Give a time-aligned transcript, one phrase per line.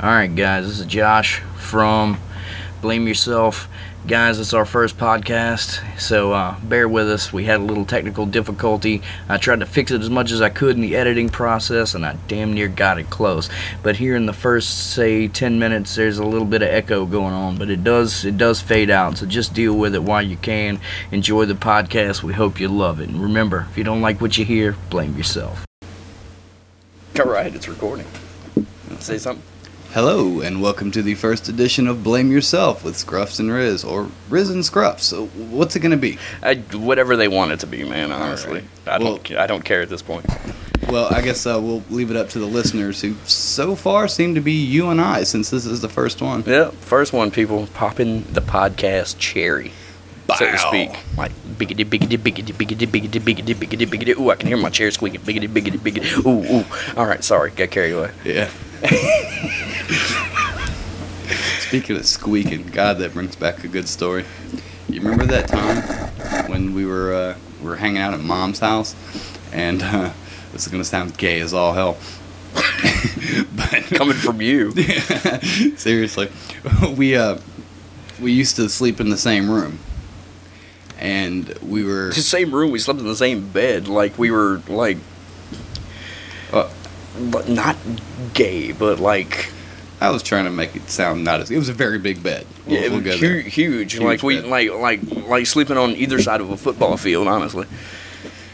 [0.00, 2.20] Alright, guys, this is Josh from
[2.80, 3.68] Blame Yourself.
[4.06, 7.32] Guys, it's our first podcast, so uh, bear with us.
[7.32, 9.02] We had a little technical difficulty.
[9.28, 12.06] I tried to fix it as much as I could in the editing process, and
[12.06, 13.50] I damn near got it close.
[13.82, 17.34] But here in the first, say, 10 minutes, there's a little bit of echo going
[17.34, 19.18] on, but it does it does fade out.
[19.18, 20.78] So just deal with it while you can.
[21.10, 22.22] Enjoy the podcast.
[22.22, 23.08] We hope you love it.
[23.08, 25.66] And remember, if you don't like what you hear, blame yourself.
[27.18, 28.06] All right, it's recording.
[29.00, 29.42] Say something.
[29.92, 34.08] Hello, and welcome to the first edition of Blame Yourself with Scruffs and Riz, or
[34.28, 35.00] Riz and Scruffs.
[35.00, 36.18] So, what's it going to be?
[36.42, 38.12] I, whatever they want it to be, man.
[38.12, 39.30] Honestly, I don't.
[39.32, 40.26] I don't care at this point.
[40.90, 44.34] Well, I guess uh, we'll leave it up to the listeners, who so far seem
[44.34, 46.44] to be you and I, since this is the first one.
[46.46, 47.30] Yeah, first one.
[47.30, 49.72] People popping the podcast cherry,
[50.36, 50.90] so to speak.
[51.16, 54.18] Like biggity, biggity, biggity, biggity, biggity, biggity, biggity, biggity.
[54.20, 55.22] Ooh, I can hear my chair squeaking.
[55.22, 56.26] Biggity, biggity, biggity.
[56.26, 56.64] Ooh, ooh.
[57.00, 58.10] All right, sorry, got carried away.
[58.22, 58.50] Yeah.
[61.60, 64.24] Speaking of squeaking, God, that brings back a good story.
[64.88, 65.82] You remember that time
[66.50, 68.94] when we were uh, we were hanging out at Mom's house,
[69.52, 70.12] and uh,
[70.52, 71.98] this is gonna sound gay as all hell,
[73.56, 74.70] but Coming from you.
[75.76, 76.30] Seriously,
[76.96, 77.38] we uh,
[78.20, 79.78] we used to sleep in the same room,
[80.98, 82.08] and we were.
[82.08, 82.70] The same room.
[82.70, 83.88] We slept in the same bed.
[83.88, 84.98] Like we were like,
[86.52, 86.70] Uh,
[87.30, 87.76] but not
[88.34, 89.50] gay, but like
[90.00, 91.50] I was trying to make it sound not as.
[91.50, 92.46] It was a very big bed.
[92.66, 93.54] We'll, yeah, we'll hu- huge.
[93.54, 94.46] Huge Like we bed.
[94.48, 97.26] like like like sleeping on either side of a football field.
[97.28, 97.66] Honestly.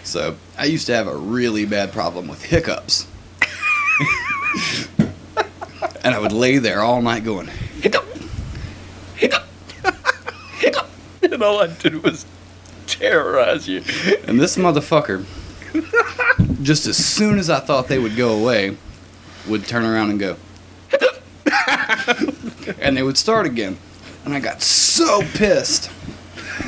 [0.04, 3.06] So I used to have a really bad problem with hiccups,
[4.98, 7.46] and I would lay there all night going.
[7.80, 8.04] hiccup,
[9.16, 9.44] hiccup,
[10.58, 10.88] hiccup,
[11.22, 12.26] and all I did was
[12.86, 13.78] terrorize you.
[14.28, 15.24] And this motherfucker,
[16.62, 18.76] just as soon as I thought they would go away,
[19.48, 20.36] would turn around and go.
[22.80, 23.76] and they would start again.
[24.24, 25.90] And I got so pissed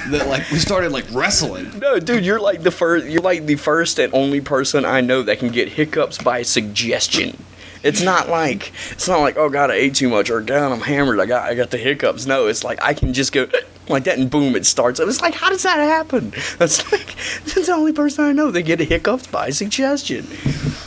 [0.08, 1.78] that like we started like wrestling.
[1.78, 3.06] No, dude, you're like the first.
[3.06, 7.42] You're like the first and only person I know that can get hiccups by suggestion.
[7.82, 10.80] It's not like it's not like oh god I ate too much or god I'm
[10.80, 12.26] hammered I got I got the hiccups.
[12.26, 13.46] No, it's like I can just go
[13.88, 14.98] like that and boom it starts.
[15.00, 16.32] It's like how does that happen?
[16.58, 17.14] That's like
[17.44, 20.24] that's the only person I know that get hiccups by suggestion.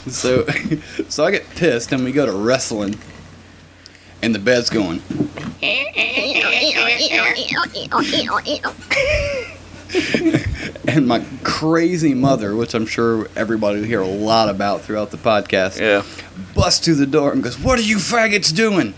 [0.08, 0.46] So
[1.08, 2.98] so I get pissed and we go to wrestling
[4.22, 5.02] and the bed's going.
[10.86, 15.16] And my crazy mother, which I'm sure everybody will hear a lot about throughout the
[15.16, 16.02] podcast, Yeah.
[16.54, 18.94] busts through the door and goes, "What are you faggots doing?"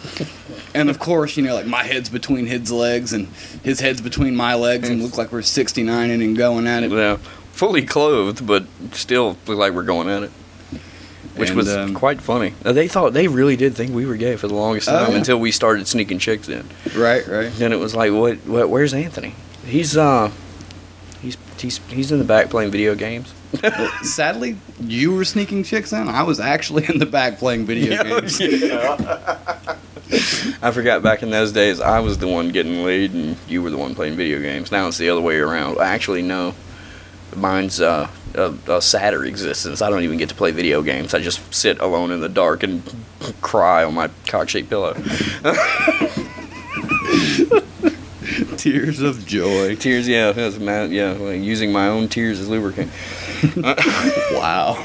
[0.75, 3.29] And of course, you know, like my head's between his legs and
[3.63, 6.91] his head's between my legs, and look like we're 69 and going at it.
[6.91, 7.17] Yeah.
[7.53, 10.31] Fully clothed, but still look like we're going at it.
[11.37, 12.53] Which And, was um, quite funny.
[12.65, 15.13] Uh, They thought they really did think we were gay for the longest Oh, time
[15.13, 15.19] yeah.
[15.19, 16.67] until we started sneaking chicks in.
[16.97, 17.51] Right, right.
[17.55, 18.37] Then it was like, what?
[18.47, 18.69] What?
[18.69, 19.35] Where's Anthony?
[19.67, 20.31] He's uh,
[21.23, 23.33] he's he's he's in the back playing video games.
[23.63, 26.09] Well, sadly, you were sneaking chicks in.
[26.09, 28.39] I was actually in the back playing video games.
[30.63, 33.71] I forgot back in those days, I was the one getting laid and you were
[33.71, 34.71] the one playing video games.
[34.71, 35.79] Now it's the other way around.
[35.79, 36.55] Actually, no.
[37.35, 39.81] Mine's uh, a, a sadder existence.
[39.81, 41.15] I don't even get to play video games.
[41.15, 42.83] I just sit alone in the dark and
[43.41, 44.93] cry on my cock-shaped pillow.
[48.59, 49.77] Tears of joy.
[49.77, 50.33] Tears, yeah,
[50.89, 52.91] yeah, like using my own tears as lubricant.
[54.33, 54.85] Wow.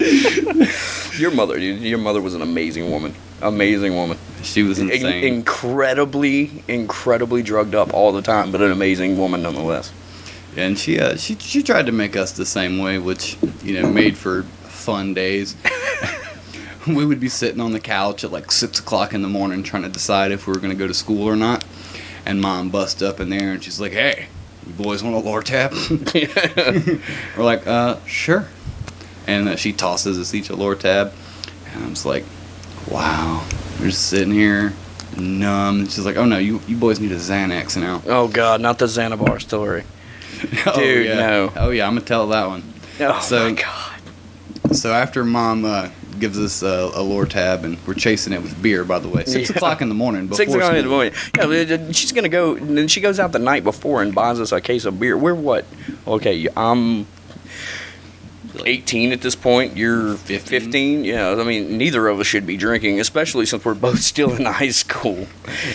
[1.18, 3.14] Your mother, dude, your mother was an amazing woman.
[3.42, 4.16] Amazing woman.
[4.42, 9.92] She was In- incredibly, incredibly drugged up all the time, but an amazing woman nonetheless.
[10.56, 13.88] and she, uh, she, she tried to make us the same way, which you know
[13.90, 15.56] made for fun days.
[16.86, 19.82] we would be sitting on the couch at like six o'clock in the morning trying
[19.82, 21.64] to decide if we were going to go to school or not.
[22.24, 24.28] And mom busts up in there and she's like, "Hey,
[24.66, 25.72] you boys want a Lortab?"
[27.36, 28.46] We're like, "Uh, sure."
[29.30, 31.12] And uh, she tosses us each a Lortab,
[31.72, 32.24] and I'm just like,
[32.90, 33.46] "Wow."
[33.78, 34.72] We're just sitting here,
[35.16, 35.84] numb.
[35.84, 38.86] She's like, "Oh no, you you boys need a Xanax now." Oh God, not the
[38.86, 39.84] Xanabar story.
[40.66, 41.14] oh, Dude, yeah.
[41.14, 41.52] no.
[41.56, 42.62] Oh yeah, I'm gonna tell that one.
[43.00, 43.86] Oh So- my God.
[44.72, 45.88] So after mom uh,
[46.20, 49.48] gives us a, a Lortab, and we're chasing it with beer, by the way, six
[49.50, 49.56] Yeah.
[49.56, 50.26] o'clock in the morning.
[50.26, 51.12] Before Six o'clock in the morning.
[51.36, 51.44] Yeah,
[51.76, 52.54] uh, she's gonna go.
[52.56, 55.16] and Then she goes out the night before and buys us a case of beer.
[55.16, 55.64] We're what?
[56.06, 57.06] Okay, I'm
[58.66, 59.76] 18 at this point.
[59.76, 60.60] You're 15.
[60.60, 61.04] 15.
[61.04, 64.44] Yeah, I mean, neither of us should be drinking, especially since we're both still in
[64.46, 65.26] high school.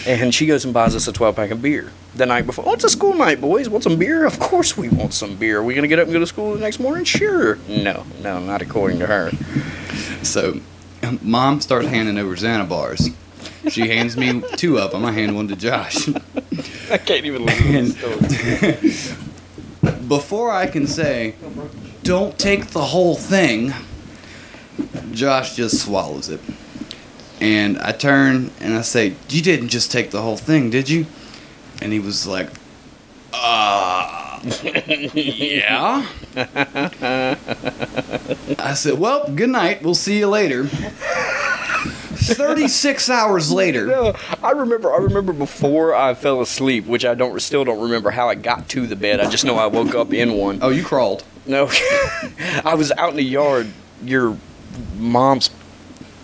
[0.07, 2.65] And she goes and buys us a 12 pack of beer the night before.
[2.67, 3.69] Oh, it's a school night, boys.
[3.69, 4.25] Want some beer?
[4.25, 5.59] Of course we want some beer.
[5.59, 7.03] Are we gonna get up and go to school the next morning?
[7.03, 7.57] Sure.
[7.67, 9.31] No, no, not according to her.
[10.23, 10.59] So
[11.21, 13.09] Mom starts handing over Xana bars.
[13.69, 15.05] She hands me two of them.
[15.05, 16.07] I hand one to Josh.
[16.91, 19.21] I can't even listen to this story.
[20.07, 21.35] Before I can say,
[22.05, 23.73] don't take the whole thing,
[25.11, 26.39] Josh just swallows it.
[27.41, 31.07] And I turn and I say, You didn't just take the whole thing, did you?
[31.81, 32.49] And he was like,
[33.33, 34.39] Uh,
[35.13, 36.05] yeah.
[38.59, 39.81] I said, Well, good night.
[39.81, 40.65] We'll see you later.
[40.67, 43.87] 36 hours later.
[43.95, 44.13] No,
[44.43, 44.93] I remember.
[44.93, 48.69] I remember before I fell asleep, which I don't still don't remember how I got
[48.69, 49.19] to the bed.
[49.19, 50.59] I just know I woke up in one.
[50.61, 51.23] Oh, you crawled.
[51.45, 51.69] No,
[52.65, 53.67] I was out in the yard.
[54.03, 54.37] Your
[54.97, 55.49] mom's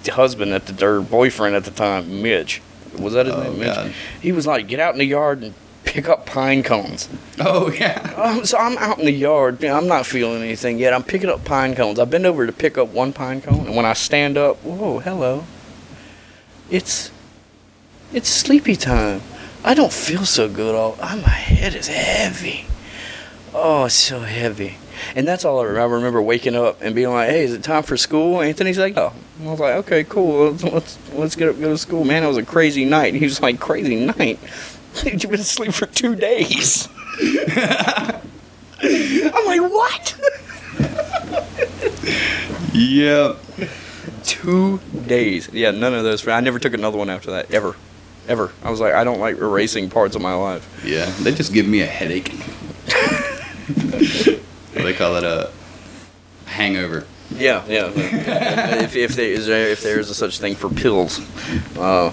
[0.10, 2.62] husband at the or boyfriend at the time, Mitch.
[2.98, 3.60] Was that his Oh, name?
[3.60, 3.76] Mitch.
[3.76, 3.94] God.
[4.20, 5.54] He was like, "Get out in the yard and
[5.86, 7.08] pick up pine cones."
[7.40, 8.14] Oh, yeah.
[8.18, 9.64] Um, so I'm out in the yard.
[9.64, 10.94] I'm not feeling anything yet.
[10.94, 12.00] I'm picking up pine cones.
[12.00, 15.00] I bend over to pick up one pine cone, and when I stand up, whoa,
[15.00, 15.46] hello.
[16.70, 17.12] It's
[18.14, 19.22] it's sleepy time.
[19.64, 20.74] I don't feel so good.
[20.74, 22.66] All oh, my head is heavy.
[23.54, 24.78] Oh, it's so heavy.
[25.16, 25.82] And that's all I remember.
[25.82, 28.98] I remember waking up and being like, "Hey, is it time for school?" Anthony's like,
[28.98, 30.52] "Oh." And I was like, "Okay, cool.
[30.52, 33.14] Let's let's, let's get up, go to school." Man, it was a crazy night.
[33.14, 34.40] And he was like, "Crazy night."
[35.02, 36.88] Dude, you've been asleep for two days.
[38.84, 40.16] I'm like, what?
[42.74, 43.38] Yep.
[44.24, 45.50] Two days.
[45.52, 46.26] Yeah, none of those.
[46.26, 47.76] I never took another one after that, ever.
[48.30, 48.54] Ever.
[48.64, 50.82] I was like, I don't like erasing parts of my life.
[50.86, 52.32] Yeah, they just give me a headache.
[54.74, 55.52] They call it a
[56.46, 57.06] hangover.
[57.32, 57.92] Yeah, yeah.
[57.96, 61.20] if, if, there is there, if there is a such thing for pills.
[61.78, 62.12] Uh,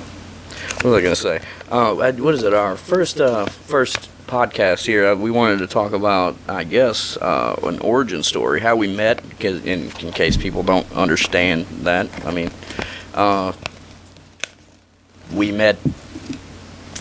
[0.77, 1.41] what was I going to say?
[1.71, 2.55] Uh, what is it?
[2.55, 5.09] Our first uh, first podcast here.
[5.09, 9.23] Uh, we wanted to talk about, I guess, uh, an origin story, how we met,
[9.43, 12.09] in, in case people don't understand that.
[12.25, 12.51] I mean,
[13.15, 13.53] uh,
[15.33, 15.79] we met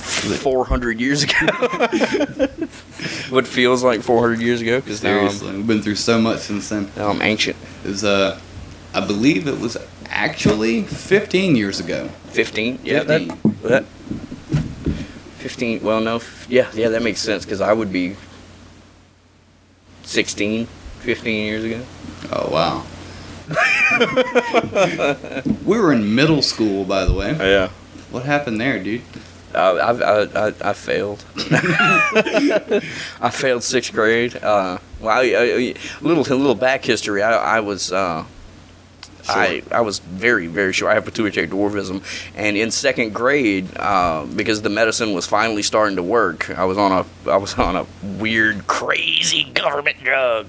[0.07, 1.33] 400 years ago.
[3.30, 6.69] what feels like 400 years ago, because now, I'm- we've been through so much since
[6.69, 6.89] then.
[6.95, 7.57] now I'm ancient.
[7.83, 8.39] It was, uh,
[8.94, 9.77] I believe it was
[10.09, 12.09] actually 15 years ago.
[12.30, 13.56] 15 yeah that, 15.
[13.63, 13.83] that
[15.39, 18.15] 15 well no f- yeah yeah that makes sense because i would be
[20.03, 20.68] 16
[21.01, 21.81] 15 years ago
[22.31, 22.83] Oh wow.
[25.65, 27.31] we were in middle school, by the way.
[27.39, 27.69] yeah
[28.12, 29.01] What happened there, dude?
[29.55, 31.23] Uh, I, I, I, I failed.
[33.21, 34.35] I failed sixth grade.
[34.35, 37.21] Uh, well I, I, little little back history.
[37.21, 38.25] I, I was uh,
[39.29, 40.89] I, I was very very sure.
[40.89, 42.01] I have pituitary dwarfism,
[42.35, 46.77] and in second grade, uh, because the medicine was finally starting to work, I was
[46.77, 50.47] on a I was on a weird, crazy government drug,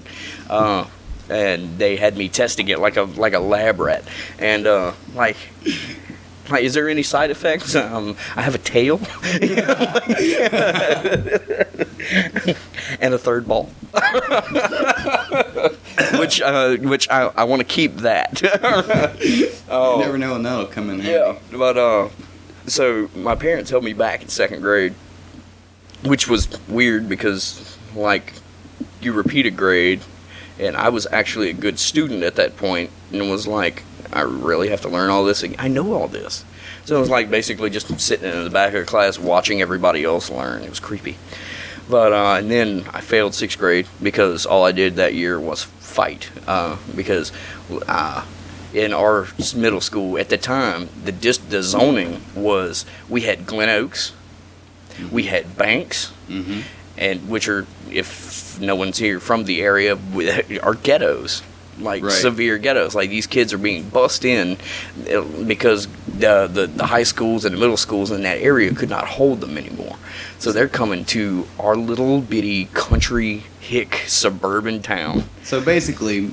[0.49, 0.85] uh,
[1.29, 4.03] and they had me testing it like a like a lab rat,
[4.37, 5.37] and uh, like.
[6.49, 7.75] Like, is there any side effects?
[7.75, 8.99] Um, I have a tail,
[12.99, 13.69] and a third ball,
[16.19, 18.41] which uh, which I, I want to keep that.
[19.69, 21.13] oh, You never know when that'll come in Handy.
[21.13, 22.09] yeah, but uh,
[22.67, 24.93] so my parents held me back in second grade,
[26.03, 28.33] which was weird because like
[29.01, 30.01] you repeat a grade,
[30.57, 34.69] and I was actually a good student at that point, and was like, I really
[34.69, 35.43] have to learn all this.
[35.57, 36.43] I know all this,
[36.85, 40.03] so it was like basically just sitting in the back of the class watching everybody
[40.03, 40.63] else learn.
[40.63, 41.17] It was creepy.
[41.89, 45.63] But uh, and then I failed sixth grade because all I did that year was
[45.63, 46.29] fight.
[46.47, 47.31] Uh, because
[47.87, 48.25] uh,
[48.73, 53.69] in our middle school at the time, the dis- the zoning was we had Glen
[53.69, 54.13] Oaks,
[55.11, 56.61] we had Banks, hmm
[56.97, 59.97] and which are if no one's here from the area
[60.61, 61.41] are ghettos
[61.81, 62.11] like Right.
[62.11, 64.57] severe ghettos like these kids are being bussed in
[65.13, 68.89] uh, because the, the the high schools and the middle schools in that area could
[68.89, 69.95] not hold them anymore
[70.37, 76.31] so they're coming to our little bitty country hick suburban town So basically,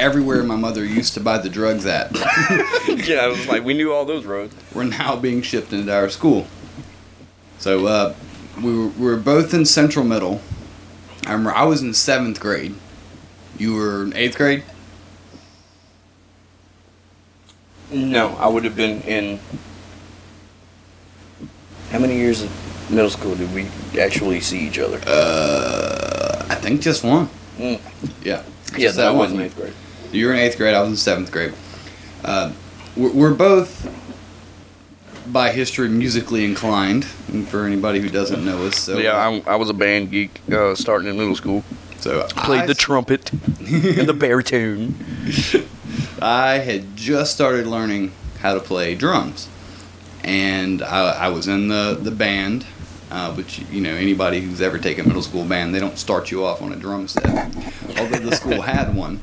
[0.00, 2.10] everywhere my mother used to buy the drugs at,
[2.88, 6.08] yeah it was like we knew all those roads We're now being shipped into our
[6.08, 6.46] school.
[7.58, 8.14] So uh,
[8.60, 10.40] we, were, we were both in Central Middle.
[11.26, 12.74] I remember I was in seventh grade.
[13.58, 14.62] You were in eighth grade.
[17.90, 19.38] no i would have been in
[21.90, 23.66] how many years of middle school did we
[24.00, 27.28] actually see each other Uh, I think just one.
[27.58, 27.78] Mm.
[28.24, 28.42] Yeah.
[28.78, 29.74] yeah that that was in eighth grade
[30.10, 30.74] You were in eighth grade.
[30.74, 31.52] I was in seventh grade.
[32.24, 32.52] Uh,
[32.96, 33.70] we're, we're both,
[35.32, 37.06] by history, musically inclined.
[37.32, 40.40] And for anybody who doesn't know us, so yeah, I, I was a band geek
[40.52, 41.64] uh, starting in middle school.
[42.02, 44.94] So Played I- the trumpet and the baritone.
[46.20, 49.48] I had just started learning how to play drums,
[50.24, 52.66] and I, I was in the the band.
[53.10, 56.46] Uh, which you know anybody who's ever taken middle school band, they don't start you
[56.46, 57.26] off on a drum set.
[57.98, 59.20] Although the school had one,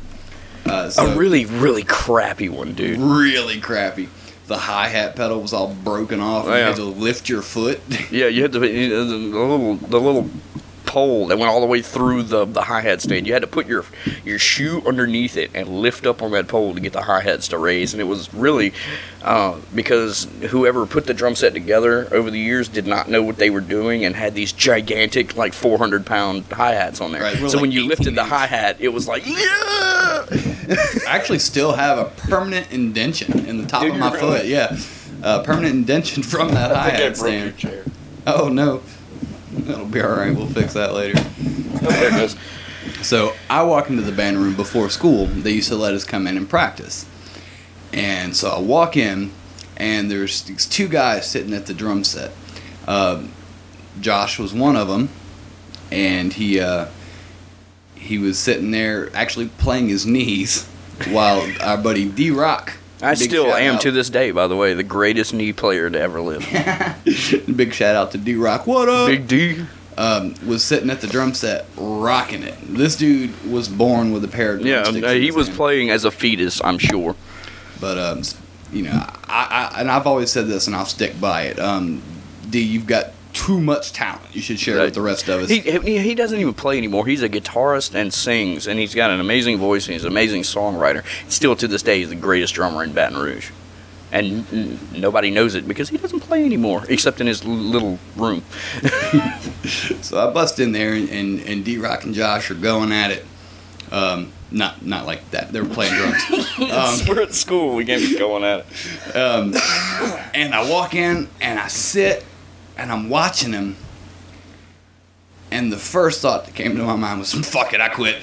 [0.68, 3.00] uh, so a really, really crappy one, dude.
[3.00, 4.08] really crappy.
[4.46, 6.46] The hi hat pedal was all broken off.
[6.46, 6.68] and You Yeah.
[6.68, 7.82] had to lift your foot.
[8.12, 10.30] Yeah, you had to you the little the little
[10.90, 13.28] pole that went all the way through the the hi hat stand.
[13.28, 13.86] You had to put your
[14.26, 17.48] your shoe underneath it and lift up on that pole to get the hi hats
[17.50, 17.94] to raise.
[17.94, 18.74] And it was really
[19.22, 23.38] uh, because whoever put the drum set together over the years did not know what
[23.38, 27.22] they were doing and had these gigantic like 400 pound hi hats on there.
[27.22, 30.26] Right, so like when you lifted the hi hat, it was like yeah.
[30.32, 34.40] I actually still have a permanent indention in the top Do of my really?
[34.40, 34.46] foot.
[34.48, 34.76] Yeah,
[35.22, 37.58] a permanent indention from that hi hat stand.
[37.58, 37.84] chair.
[38.26, 38.82] Oh no,
[39.66, 40.36] that'll be all right.
[40.36, 41.20] We'll fix that later.
[43.02, 45.26] So I walk into the band room before school.
[45.26, 47.06] They used to let us come in and practice.
[47.94, 49.32] And so I walk in,
[49.78, 52.32] and there's these two guys sitting at the drum set.
[52.88, 53.32] Um,
[54.02, 55.10] Josh was one of them,
[55.92, 56.88] and he uh,
[57.96, 60.66] he was sitting there actually playing his knees
[61.10, 62.74] while our buddy D Rock.
[63.02, 65.90] I big still am out- to this day, by the way, the greatest knee player
[65.90, 66.42] to ever live.
[67.56, 68.68] big shout out to D Rock.
[68.68, 69.08] What up?
[69.08, 69.66] Big D.
[69.98, 72.56] um, was sitting at the drum set rocking it.
[72.62, 75.58] This dude was born with a pair of Yeah, uh, he was hand.
[75.58, 77.16] playing as a fetus, I'm sure.
[77.80, 78.22] But um,
[78.74, 78.92] you know,
[79.28, 81.60] I, I and I've always said this, and I'll stick by it.
[81.60, 82.02] Um,
[82.50, 84.22] D, you've got too much talent.
[84.34, 85.50] You should share it with the rest of us.
[85.50, 87.06] He, he he doesn't even play anymore.
[87.06, 89.86] He's a guitarist and sings, and he's got an amazing voice.
[89.88, 91.04] and He's an amazing songwriter.
[91.30, 93.52] Still to this day, he's the greatest drummer in Baton Rouge,
[94.12, 98.00] and n- nobody knows it because he doesn't play anymore, except in his l- little
[98.16, 98.44] room.
[100.02, 103.12] so I bust in there, and, and, and D Rock and Josh are going at
[103.12, 103.26] it.
[103.92, 105.52] Um, not not like that.
[105.52, 106.24] They were playing drums.
[106.60, 107.74] Um, We're at school.
[107.76, 108.66] We can't be going at it.
[109.16, 109.54] Um,
[110.34, 112.24] and I walk in and I sit
[112.80, 113.76] and I'm watching him.
[115.52, 118.22] And the first thought that came to my mind was, "Fuck it, I quit."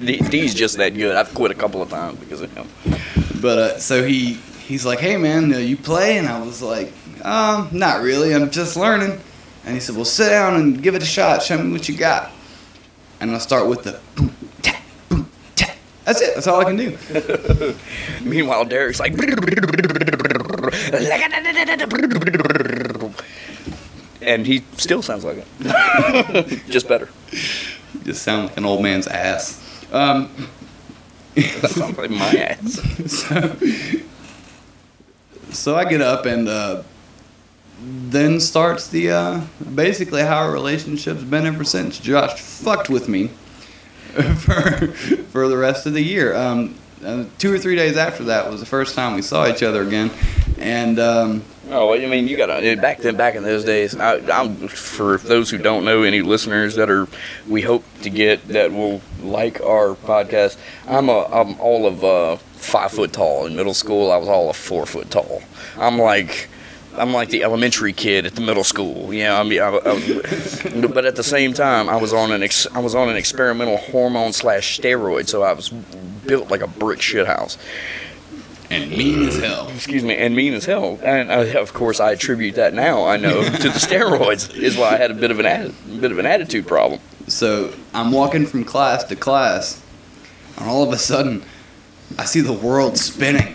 [0.30, 1.14] D's just that good.
[1.14, 2.66] I've quit a couple of times because of him.
[3.40, 4.34] But uh, so he
[4.66, 8.34] he's like, "Hey man, uh, you play?" And I was like, "Um, not really.
[8.34, 9.20] I'm just learning."
[9.66, 11.42] And he said, "Well, sit down and give it a shot.
[11.42, 12.30] Show me what you got."
[13.20, 14.32] And I start with the boom,
[14.62, 15.76] tap, boom, tap.
[16.04, 16.34] That's it.
[16.34, 16.96] That's all I can do.
[18.22, 19.12] Meanwhile, Derek's like,
[24.22, 27.08] and he still sounds like it, just better.
[28.04, 29.86] Just sound like an old man's ass.
[29.92, 30.30] Um,
[31.60, 32.80] That sounds like my ass.
[33.06, 33.56] so,
[35.50, 36.82] so I get up and uh,
[37.80, 39.40] then starts the uh,
[39.74, 42.00] basically how our relationship's been ever since.
[42.00, 43.28] Josh fucked with me
[44.38, 44.88] for
[45.30, 46.34] for the rest of the year.
[46.34, 46.74] Um,
[47.04, 49.82] uh, two or three days after that was the first time we saw each other
[49.82, 50.10] again,
[50.58, 53.16] and um, Oh, I mean, you gotta back then.
[53.16, 57.06] Back in those days, I, I'm for those who don't know, any listeners that are
[57.46, 60.56] we hope to get that will like our podcast.
[60.86, 63.44] I'm a I'm all of uh, five foot tall.
[63.44, 65.42] In middle school, I was all of four foot tall.
[65.78, 66.48] I'm like.
[66.98, 69.36] I'm like the elementary kid at the middle school, you know.
[69.36, 72.80] I mean, I, I, but at the same time, I was on an ex, I
[72.80, 77.26] was on an experimental hormone slash steroid, so I was built like a brick shit
[77.26, 77.56] house
[78.70, 79.68] and mean as hell.
[79.74, 80.98] excuse me, and mean as hell.
[81.02, 83.06] And uh, of course, I attribute that now.
[83.06, 86.12] I know to the steroids is why I had a bit of an atti- bit
[86.12, 87.00] of an attitude problem.
[87.26, 89.82] So I'm walking from class to class,
[90.56, 91.44] and all of a sudden,
[92.18, 93.54] I see the world spinning.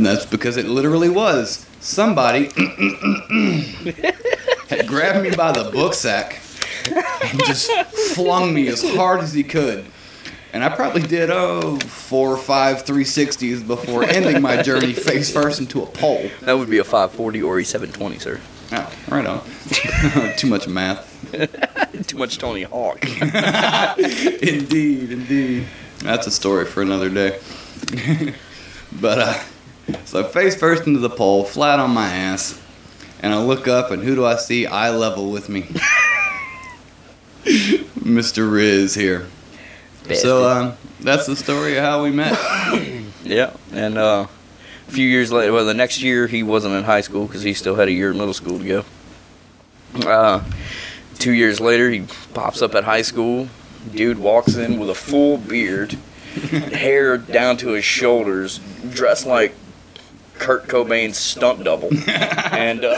[0.00, 1.66] And that's because it literally was.
[1.78, 2.44] Somebody
[4.70, 6.40] had grabbed me by the book sack
[6.90, 7.70] and just
[8.14, 9.84] flung me as hard as he could.
[10.54, 15.60] And I probably did, oh, four or five 360s before ending my journey face first
[15.60, 16.30] into a pole.
[16.40, 18.40] That would be a 540 or a 720, sir.
[18.72, 19.42] Oh, right on.
[20.38, 21.06] Too much math.
[22.06, 23.04] Too much Tony Hawk.
[24.42, 25.66] indeed, indeed.
[25.98, 27.38] That's a story for another day.
[28.98, 29.38] but uh,
[30.04, 32.60] so face first into the pole, flat on my ass,
[33.20, 35.62] and I look up, and who do I see eye level with me?
[37.44, 38.50] Mr.
[38.50, 39.26] Riz here.
[40.14, 42.32] So um, that's the story of how we met.
[43.24, 44.26] yeah, and uh,
[44.88, 47.54] a few years later, well, the next year he wasn't in high school because he
[47.54, 48.84] still had a year in middle school to go.
[50.08, 50.42] Uh,
[51.18, 53.48] two years later, he pops up at high school.
[53.94, 55.92] Dude walks in with a full beard,
[56.32, 58.58] hair down to his shoulders,
[58.90, 59.54] dressed like
[60.40, 62.96] Kurt Cobain's stunt double, and uh,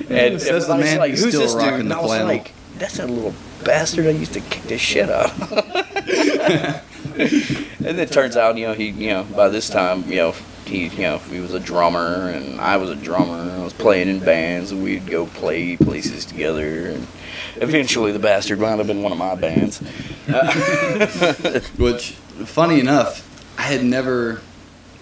[0.10, 2.08] and Says the man like, who's "Who's still this dude?" rocking And the I was
[2.10, 2.28] flannel.
[2.28, 3.34] like, "That's that little
[3.66, 5.32] bastard I used to kick the shit out.
[5.32, 5.52] of."
[7.18, 10.36] and it turns out, you know, he, you know, by this time, you know,
[10.66, 13.42] he, you know, he was a drummer and I was a drummer.
[13.42, 16.90] And I was playing in bands and we'd go play places together.
[16.90, 17.08] And
[17.56, 19.80] eventually, the bastard wound up in one of my bands.
[21.78, 22.12] Which,
[22.46, 23.24] funny enough,
[23.58, 24.42] I had never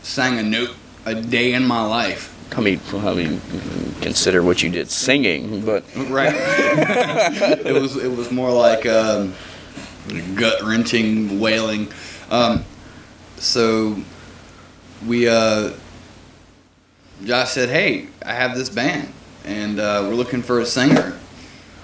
[0.05, 0.69] sang a note
[1.05, 2.31] a day in my life.
[2.55, 3.41] I mean, I mean,
[4.01, 6.33] consider what you did singing, but Right.
[7.65, 9.33] it was it was more like um,
[10.35, 11.91] gut wrenching wailing.
[12.29, 12.63] Um,
[13.37, 13.97] so
[15.07, 15.71] we uh,
[17.23, 19.11] Josh said, "Hey, I have this band,
[19.43, 21.17] and uh, we're looking for a singer."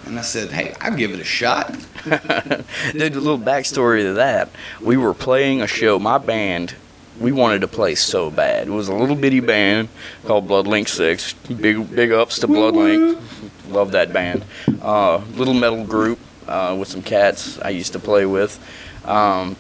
[0.06, 1.74] And I said, "Hey, I'll give it a shot."
[2.04, 4.50] Dude, a little backstory to that.
[4.80, 5.98] We were playing a show.
[6.00, 6.75] My band,
[7.22, 8.68] we wanted to play so bad.
[8.68, 9.90] It was a little bitty band
[10.25, 11.34] called Bloodlink Six.
[11.34, 13.22] Big big ups to Bloodlink.
[13.70, 14.44] Love that band.
[14.82, 18.60] Uh, little metal group uh, with some cats I used to play with.
[19.06, 19.56] Um,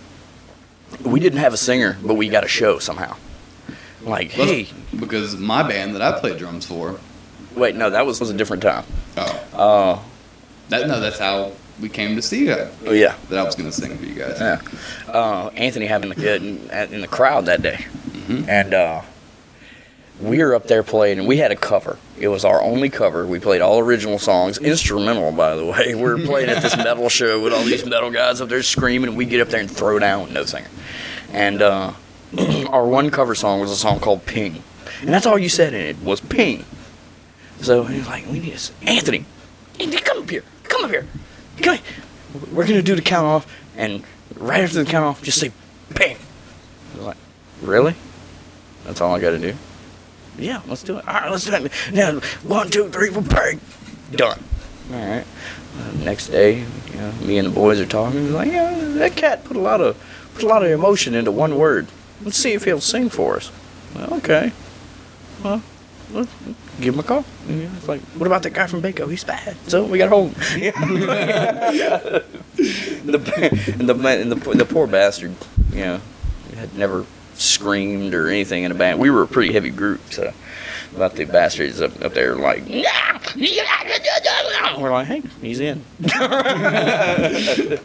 [1.03, 3.15] we didn't have a singer, but we got a show somehow.
[4.03, 4.67] Like, hey,
[4.99, 6.99] because my band that I played drums for.
[7.55, 8.83] wait, no, that was, was a different time.
[9.17, 9.99] Oh, Uh,
[10.69, 12.67] that no, that's how we came to see you.
[12.85, 14.39] oh yeah, That I was going to sing for you guys.
[14.39, 14.61] Yeah.
[15.07, 17.85] Uh, Anthony happened to get in, in the crowd that day.
[18.11, 18.47] Mhm.
[18.47, 19.01] And uh,
[20.19, 21.97] we were up there playing, and we had a cover.
[22.19, 23.25] It was our only cover.
[23.25, 25.95] We played all original songs, instrumental, by the way.
[25.95, 29.09] We were playing at this metal show with all these metal guys up there screaming,
[29.09, 30.67] and we get up there and throw down with no singer.
[31.31, 31.93] And uh,
[32.69, 34.61] our one cover song was a song called Ping.
[35.01, 36.65] And that's all you said in it was Ping.
[37.61, 38.71] So he was like, we need this.
[38.83, 39.25] Anthony,
[39.79, 40.43] Anthony, come up here.
[40.63, 41.07] Come up here.
[41.61, 41.79] Come.
[42.51, 44.03] We're to do the count off, and
[44.37, 45.51] right after the count off, just say
[45.95, 46.17] Ping.
[46.97, 47.17] Like,
[47.61, 47.95] really?
[48.85, 49.55] That's all I got to do?
[50.37, 51.07] Yeah, let's do it.
[51.07, 51.71] All right, let's do it.
[51.93, 53.59] Now, one, two, three, four, bang.
[54.11, 54.43] Done.
[54.91, 55.25] All right.
[55.77, 58.25] Uh, next day, you know, me and the boys are talking.
[58.25, 60.01] We're like, yeah, that cat put a lot of
[60.33, 61.87] put a lot of emotion into one word.
[62.23, 63.51] Let's see if he'll sing for us.
[63.95, 64.51] Well, okay.
[65.43, 65.61] Well,
[66.13, 66.31] let's
[66.79, 67.25] give him a call.
[67.47, 69.09] You it's like, what about that guy from Baco?
[69.09, 69.55] He's bad.
[69.67, 70.33] So we got home.
[70.33, 70.71] hold him.
[73.05, 75.35] the, and the, and the, the poor bastard,
[75.71, 76.01] you know,
[76.55, 78.99] had never screamed or anything in a band.
[78.99, 80.33] We were a pretty heavy group, so
[80.95, 82.63] about the bastards up, up there like,
[84.77, 85.83] we're like, hey, he's in.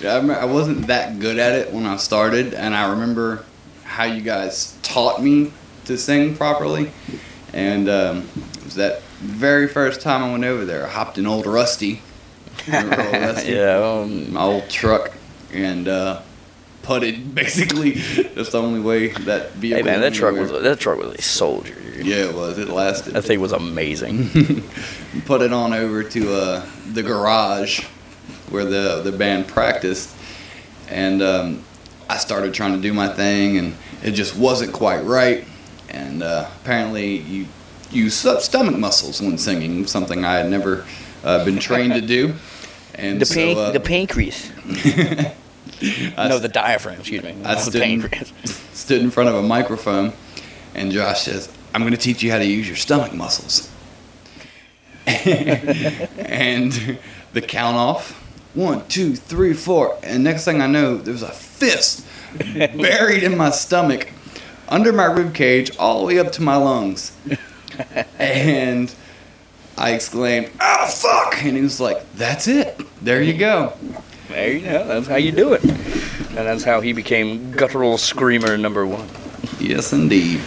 [0.00, 3.44] Yeah, I, remember, I wasn't that good at it when I started, and I remember
[3.84, 5.52] how you guys taught me
[5.84, 6.90] to sing properly.
[7.56, 10.86] And um, it was that very first time I went over there.
[10.86, 12.02] I hopped in old Rusty,
[12.66, 13.52] Remember old Rusty?
[13.52, 15.14] yeah, um, my old truck,
[15.54, 16.20] and uh,
[16.82, 17.34] putted.
[17.34, 19.82] Basically, that's the only way that vehicle.
[19.82, 21.74] hey man, that truck was that truck was a soldier.
[21.74, 22.04] dude.
[22.04, 22.58] Yeah, it was.
[22.58, 23.14] It lasted.
[23.14, 24.28] That thing was amazing.
[25.24, 27.84] put it on over to uh, the garage
[28.50, 30.14] where the the band practiced,
[30.90, 31.64] and um,
[32.06, 35.46] I started trying to do my thing, and it just wasn't quite right.
[35.96, 37.46] And uh, apparently, you
[37.90, 40.84] use stomach muscles when singing, something I had never
[41.24, 42.34] uh, been trained to do.
[42.94, 44.50] And The so, pan- uh, the pancreas.
[46.16, 47.00] No, the diaphragm.
[47.00, 47.34] Excuse me.
[47.44, 48.32] I the stood in, pancreas.
[48.72, 50.14] stood in front of a microphone,
[50.74, 53.70] and Josh says, "I'm going to teach you how to use your stomach muscles."
[55.06, 56.98] and
[57.34, 58.12] the count off,
[58.54, 62.06] one, two, three, four, and next thing I know, there's a fist
[62.54, 64.08] buried in my stomach,
[64.68, 67.12] under my rib cage, all the way up to my lungs,
[68.18, 68.94] and.
[69.78, 72.80] I exclaimed, "Oh fuck!" And he was like, "That's it.
[73.02, 73.74] There you go."
[74.28, 74.86] There you go.
[74.86, 75.62] That's how you do it.
[75.62, 79.08] And that's how he became guttural screamer number one.
[79.60, 80.40] Yes, indeed.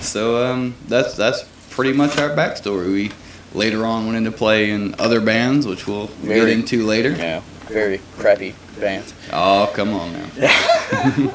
[0.00, 2.92] So um, that's that's pretty much our backstory.
[2.92, 3.10] We
[3.52, 7.10] later on went into play in other bands, which we'll get into later.
[7.10, 9.12] Yeah, very crappy bands.
[9.32, 11.32] Oh, come on now.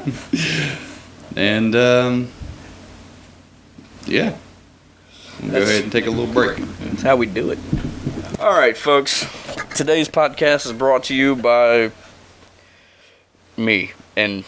[1.38, 2.28] and um,
[4.06, 4.36] yeah,
[5.40, 6.56] we'll go ahead and take a little break.
[6.56, 7.58] That's how we do it.
[8.40, 9.24] All right, folks.
[9.76, 11.92] Today's podcast is brought to you by
[13.56, 14.44] me and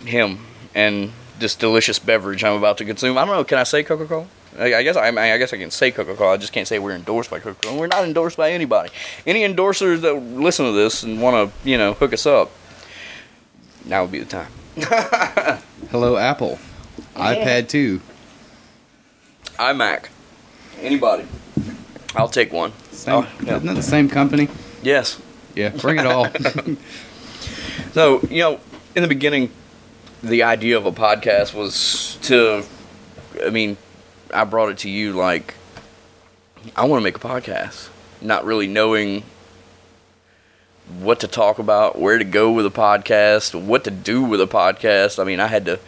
[0.00, 3.16] him and this delicious beverage I'm about to consume.
[3.16, 3.44] I don't know.
[3.44, 4.26] Can I say Coca-Cola?
[4.58, 6.34] I I guess I, I guess I can say Coca-Cola.
[6.34, 7.78] I just can't say we're endorsed by Coca-Cola.
[7.78, 8.90] We're not endorsed by anybody.
[9.26, 12.50] Any endorsers that listen to this and want to, you know, hook us up,
[13.86, 15.62] now would be the time.
[15.94, 16.58] Hello, Apple.
[17.14, 18.00] iPad 2.
[19.60, 20.06] iMac.
[20.80, 21.24] Anybody?
[22.16, 22.72] I'll take one.
[22.90, 23.54] Same, Oh, yeah.
[23.54, 24.48] Isn't that the same company?
[24.82, 25.22] Yes.
[25.54, 26.26] Yeah, bring it all.
[27.92, 28.58] So, you know,
[28.96, 29.52] in the beginning,
[30.20, 32.64] the idea of a podcast was to,
[33.44, 33.76] I mean,
[34.32, 35.54] I brought it to you like,
[36.74, 37.88] I want to make a podcast,
[38.20, 39.22] not really knowing
[41.00, 44.46] what to talk about, where to go with a podcast, what to do with a
[44.46, 45.18] podcast.
[45.18, 45.78] I mean, I had to.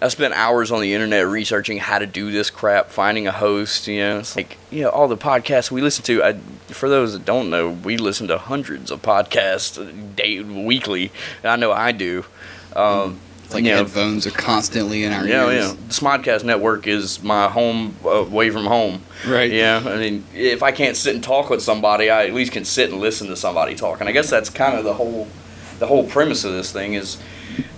[0.00, 3.86] I spent hours on the internet researching how to do this crap, finding a host.
[3.86, 6.22] You know, it's like you know all the podcasts we listen to.
[6.22, 6.34] I,
[6.68, 11.12] for those that don't know, we listen to hundreds of podcasts day weekly.
[11.42, 12.24] I know I do.
[12.74, 15.68] Um, It's like know, headphones are constantly in our yeah, ears.
[15.68, 15.76] yeah.
[15.86, 19.02] The Smodcast Network is my home uh, away from home.
[19.24, 19.52] Right.
[19.52, 19.84] Yeah.
[19.86, 22.90] I mean, if I can't sit and talk with somebody, I at least can sit
[22.90, 24.00] and listen to somebody talk.
[24.00, 25.28] And I guess that's kind of the whole,
[25.78, 27.18] the whole premise of this thing is.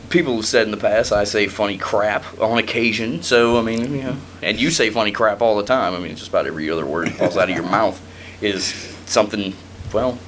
[0.08, 3.94] People have said in the past I say funny crap on occasion, so I mean,
[3.94, 5.92] you know, and you say funny crap all the time.
[5.92, 8.00] I mean, just about every other word that falls out of your mouth
[8.40, 8.64] is
[9.04, 9.52] something,
[9.92, 10.18] well,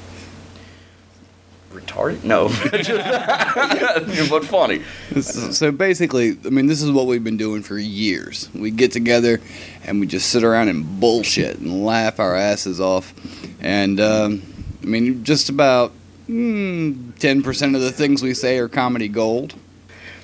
[1.72, 2.24] retarded.
[2.24, 2.48] No,
[4.30, 4.82] but funny.
[5.22, 8.48] So basically, I mean, this is what we've been doing for years.
[8.54, 9.40] We get together
[9.84, 13.14] and we just sit around and bullshit and laugh our asses off.
[13.60, 14.42] And, um,
[14.82, 15.92] I mean, just about
[16.28, 19.54] mm, 10% of the things we say are comedy gold.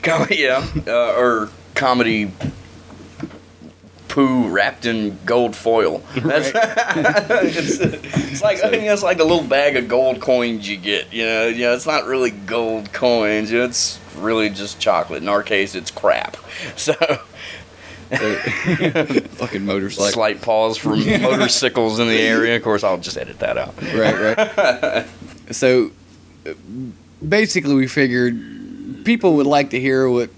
[0.02, 2.30] Com- yeah, uh, or comedy
[4.16, 5.98] poo wrapped in gold foil.
[6.16, 10.78] That's it's, it's like I think that's like the little bag of gold coins you
[10.78, 11.12] get.
[11.12, 13.52] You know, you know, it's not really gold coins.
[13.52, 15.22] You know, it's really just chocolate.
[15.22, 16.36] In our case, it's crap.
[16.76, 16.94] So.
[19.34, 20.12] Fucking motorcycle.
[20.12, 22.56] Slight pause for motorcycles in the area.
[22.56, 23.74] Of course, I'll just edit that out.
[23.82, 25.06] right, right.
[25.50, 25.90] so
[27.28, 30.30] basically, we figured people would like to hear what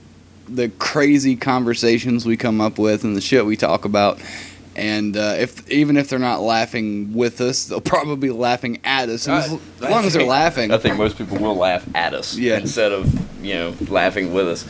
[0.55, 4.19] the crazy conversations we come up with and the shit we talk about.
[4.77, 9.09] And uh, if even if they're not laughing with us, they'll probably be laughing at
[9.09, 9.27] us.
[9.27, 12.37] As, I- as long as they're laughing, I think most people will laugh at us
[12.37, 12.59] Yeah.
[12.59, 13.13] instead of
[13.45, 14.65] you know laughing with us.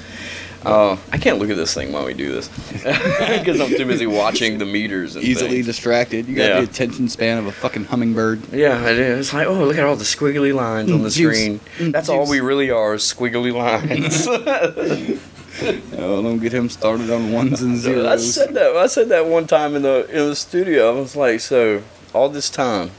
[0.65, 4.07] Uh, I can't look at this thing while we do this because I'm too busy
[4.07, 5.67] watching the meters and easily things.
[5.67, 6.27] distracted.
[6.27, 6.61] You got Yeah.
[6.63, 8.43] the attention span of a fucking hummingbird.
[8.53, 9.27] Yeah, it is.
[9.27, 11.39] It's like, oh, look at all the squiggly lines on the Mm, juice.
[11.39, 11.61] screen.
[11.79, 14.27] Mm, That's all we really are, is squiggly lines.
[15.97, 18.07] Oh, don't get him started on ones and zeros.
[18.07, 18.77] I said that.
[18.77, 20.97] I said that one time in the in the studio.
[20.97, 21.83] I was like, so
[22.15, 22.93] all this time,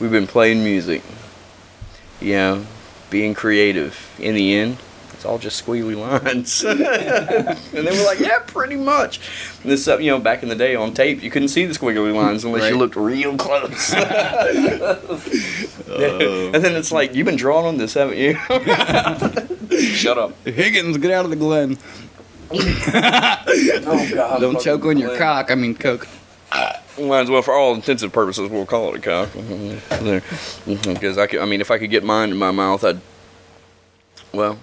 [0.00, 1.02] we've been playing music.
[2.20, 2.66] You know,
[3.10, 4.10] being creative.
[4.18, 4.78] In the end,
[5.20, 6.64] it's all just squiggly lines.
[6.64, 9.20] and they were like, yeah, pretty much.
[9.62, 11.74] And this, uh, you know, back in the day on tape, you couldn't see the
[11.74, 13.92] squiggly lines unless you looked real close.
[13.94, 14.00] Oh.
[16.54, 18.34] and then it's like, you've been drawing on this, haven't you?
[19.78, 20.42] Shut up.
[20.46, 21.76] Higgins, get out of the glen.
[22.50, 24.40] Oh God!
[24.40, 25.50] Don't choke on your cock.
[25.50, 26.08] I mean, coke.
[26.98, 29.28] Might as well, for all intensive purposes, we'll call it a cock.
[30.64, 33.00] Because I, could, I mean, if I could get mine in my mouth, I'd,
[34.32, 34.58] well,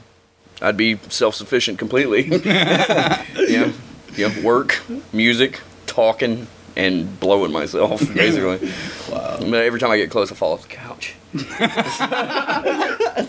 [0.61, 2.27] I'd be self-sufficient completely.
[2.45, 3.71] yeah,
[4.15, 4.43] yeah.
[4.43, 4.81] Work,
[5.13, 8.69] music, talking, and blowing myself, basically.
[9.11, 9.37] Wow.
[9.39, 11.15] But every time I get close, I fall off the couch.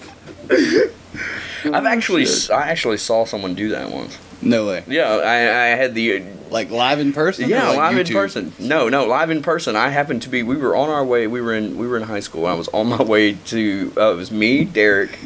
[1.64, 2.26] I've actually.
[2.52, 4.16] I actually saw someone do that once.
[4.40, 4.84] No way.
[4.86, 7.48] Yeah, I, I had the Like live in person?
[7.48, 8.52] yeah, like live in person.
[8.58, 9.76] No, no, live in person.
[9.76, 10.42] I happened to be.
[10.42, 11.26] We were on our way.
[11.26, 11.76] We were in.
[11.76, 12.46] We were in high school.
[12.46, 13.92] I was on my way to.
[13.96, 15.18] Uh, it was me, Derek,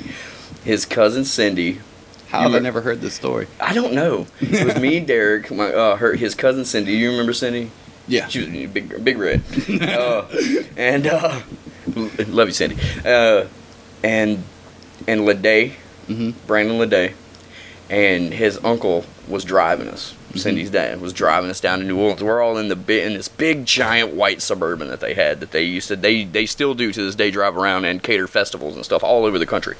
[0.65, 1.81] his cousin Cindy.
[2.33, 3.47] How You have I never heard this story?
[3.61, 4.27] I don't know.
[4.41, 6.93] It was me, Derek, my uh, her his cousin Cindy.
[6.93, 7.71] You remember Cindy?
[8.09, 8.27] Yeah.
[8.29, 9.43] She was big, big red.
[9.83, 10.25] uh,
[10.75, 11.43] and uh,
[12.29, 12.79] love you, Cindy.
[13.05, 13.49] Uh,
[14.03, 14.45] and
[15.07, 15.73] and Lede,
[16.07, 17.13] hmm Brandon Lede,
[17.91, 20.15] and his uncle was driving us.
[20.35, 22.23] Cindy's dad was driving us down to New Orleans.
[22.23, 25.65] We're all in the in this big giant white suburban that they had that they
[25.65, 28.87] used to they they still do to this day drive around and cater festivals and
[28.87, 29.77] stuff all over the country.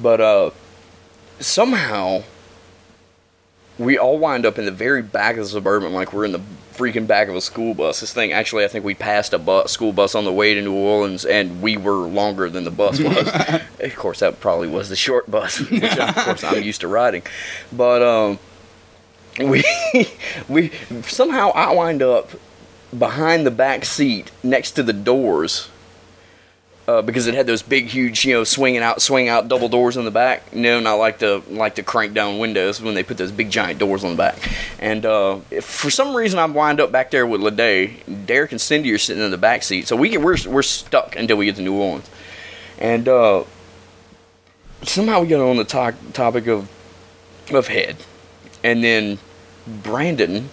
[0.00, 0.50] But uh,
[1.40, 2.22] somehow
[3.78, 6.40] we all wind up in the very back of the suburban like we're in the
[6.74, 8.00] freaking back of a school bus.
[8.00, 10.62] This thing actually I think we passed a bus, school bus on the way to
[10.62, 13.28] New Orleans and we were longer than the bus was.
[13.80, 17.22] of course that probably was the short bus, which of course I'm used to riding.
[17.72, 18.38] But um
[19.38, 19.64] we
[20.48, 20.70] we
[21.02, 22.30] somehow I wind up
[22.96, 25.68] behind the back seat next to the doors
[26.88, 29.96] uh, because it had those big, huge, you know, swinging out, swing out double doors
[29.96, 30.52] in the back.
[30.54, 33.78] No, not like the like the crank down windows when they put those big giant
[33.78, 34.36] doors on the back.
[34.78, 38.90] And uh, for some reason I wind up back there with Lede, Derek and Cindy
[38.92, 41.56] are sitting in the back seat, so we get we're we're stuck until we get
[41.56, 42.10] to New Orleans.
[42.78, 43.44] And uh,
[44.82, 46.68] somehow we get on the to- topic of
[47.52, 47.96] of head,
[48.64, 49.18] and then
[49.66, 50.48] Brandon,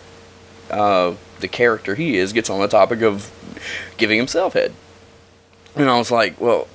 [0.69, 3.31] uh, the character he is, gets on the topic of
[3.97, 4.73] giving himself head.
[5.79, 6.67] And I was like, well,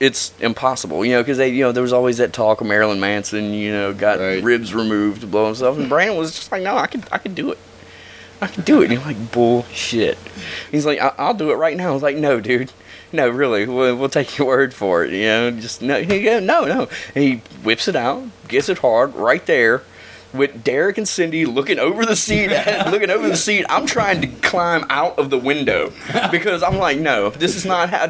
[0.00, 3.00] it's impossible, you know, because they, you know, there was always that talk of Marilyn
[3.00, 4.42] Manson, you know, got Right.
[4.42, 7.34] ribs removed to blow himself, and Brandon was just like, no, I can, I could
[7.34, 7.58] do it,
[8.40, 8.86] I can do it.
[8.90, 10.18] And you're like, bullshit.
[10.70, 11.90] He's like, I- I'll do it right now.
[11.90, 12.72] I was like, no, dude.
[13.12, 15.12] no, really, we'll, we'll take your word for it.
[15.12, 16.88] You know, just no, no, no.
[17.14, 19.82] And he whips it out, gets it hard right there.
[20.34, 22.48] With Derek and Cindy looking over the seat,
[22.90, 25.92] looking over the seat, I'm trying to climb out of the window
[26.30, 28.08] because I'm like, no, this is not how.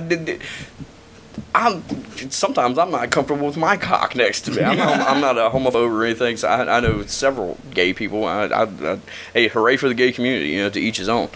[1.55, 1.85] I'm
[2.31, 4.63] sometimes I'm not comfortable with my cock next to me.
[4.63, 6.37] I'm, I'm, I'm not a homophobe or anything.
[6.37, 8.25] So I, I know several gay people.
[8.25, 8.99] I, I, I,
[9.33, 10.49] hey, hooray for the gay community!
[10.49, 11.29] You know, to each his own.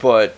[0.00, 0.36] But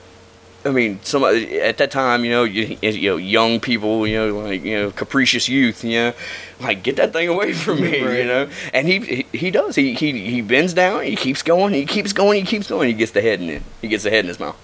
[0.64, 4.38] I mean, some at that time, you know, you, you know, young people, you know,
[4.40, 6.12] like you know, capricious youth, you know,
[6.61, 8.49] like get that thing away from me, you know.
[8.75, 9.77] And he, he does.
[9.77, 11.05] He he he bends down.
[11.05, 11.73] He keeps going.
[11.73, 12.44] He keeps going.
[12.44, 12.88] He keeps going.
[12.88, 13.62] He gets the head in it.
[13.81, 14.57] He gets the head in his mouth.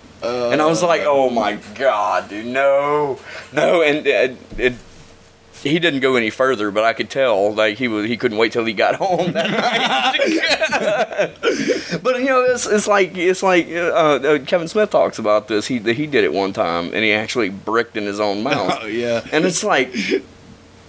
[0.52, 3.18] and I was like, oh my god, dude, no,
[3.52, 3.82] no.
[3.82, 4.74] And uh, it,
[5.62, 8.52] he didn't go any further, but I could tell like he was he couldn't wait
[8.52, 10.22] till he got home that night.
[12.02, 15.66] but you know, it's, it's like it's like uh, uh, Kevin Smith talks about this.
[15.66, 18.66] He he did it one time, and he actually bricked in his own mouth.
[18.76, 19.26] Oh yeah.
[19.32, 20.22] And it's like, ugh.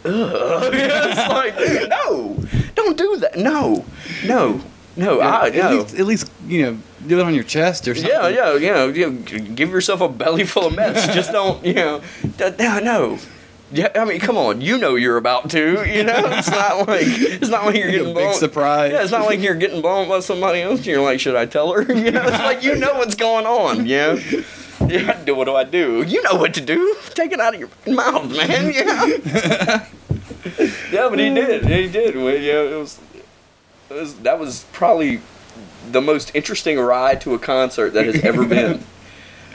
[0.03, 1.55] it's like,
[1.89, 2.37] no,
[2.75, 3.37] don't do that.
[3.37, 3.85] No,
[4.25, 4.61] no,
[4.95, 5.21] no.
[5.21, 5.69] I, at, no.
[5.71, 6.77] least, at least you know
[7.07, 8.11] do it on your chest or something.
[8.11, 11.13] Yeah, yeah, you know, you know, give yourself a belly full of mess.
[11.13, 12.01] Just don't, you know,
[12.39, 13.19] no, no.
[13.71, 14.61] Yeah, I mean, come on.
[14.61, 15.83] You know you're about to.
[15.85, 18.33] You know, it's not like it's not like you're getting A big blown.
[18.35, 18.91] surprise.
[18.93, 20.85] Yeah, it's not like you're getting blown by somebody else.
[20.85, 21.81] You're like, should I tell her?
[21.93, 23.85] You know, it's like you know what's going on.
[23.85, 24.19] You know.
[24.87, 26.03] Yeah, do what do I do?
[26.03, 26.95] You know what to do.
[27.09, 28.71] Take it out of your mouth, man.
[28.71, 29.85] Yeah.
[30.91, 31.65] yeah, but he did.
[31.65, 32.15] He did.
[32.15, 32.99] Well, Yeah, it was,
[33.89, 34.15] it was.
[34.19, 35.19] That was probably
[35.91, 38.83] the most interesting ride to a concert that has ever been.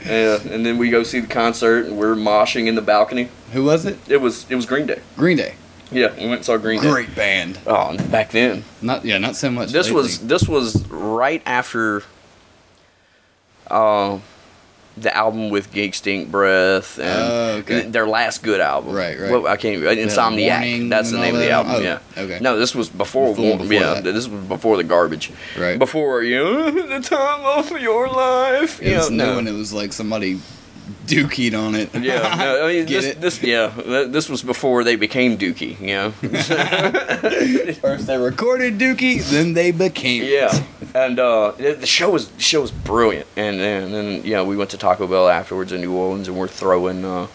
[0.05, 3.29] Yeah, and then we go see the concert, and we're moshing in the balcony.
[3.53, 3.97] Who was it?
[4.09, 5.01] It was it was Green Day.
[5.15, 5.55] Green Day.
[5.91, 6.89] Yeah, we went and saw Green Day.
[6.89, 7.59] Great band.
[7.67, 8.63] Oh, back then.
[8.81, 9.71] Not yeah, not so much.
[9.71, 10.01] This lately.
[10.01, 12.03] was this was right after
[13.69, 14.19] uh,
[14.95, 17.81] the album with Geek Stink Breath and Oh, okay.
[17.81, 18.93] their last good album.
[18.93, 19.31] Right, right.
[19.31, 20.89] Well, I can't even Insomniac.
[20.89, 21.73] That's the name of the album.
[21.75, 21.99] Oh, yeah.
[22.17, 22.39] okay.
[22.39, 23.33] No, this was before.
[23.35, 24.03] Before- before yeah, that.
[24.03, 25.31] this was before the garbage.
[25.57, 25.79] Right.
[25.79, 28.81] Before you know the time of your life.
[28.81, 29.39] It you was know, new no.
[29.39, 30.39] and it was like somebody
[31.05, 31.93] dookied on it.
[31.93, 33.21] Yeah, no, I mean, Get this, it?
[33.21, 33.67] this, yeah,
[34.07, 36.11] this was before they became Dookie, you know.
[37.81, 40.23] First they recorded Dookie, then they became.
[40.23, 40.63] Yeah,
[40.95, 44.55] and uh, the show was the show was brilliant, and and then you know we
[44.57, 47.27] went to Taco Bell afterwards in New Orleans, and we're throwing uh,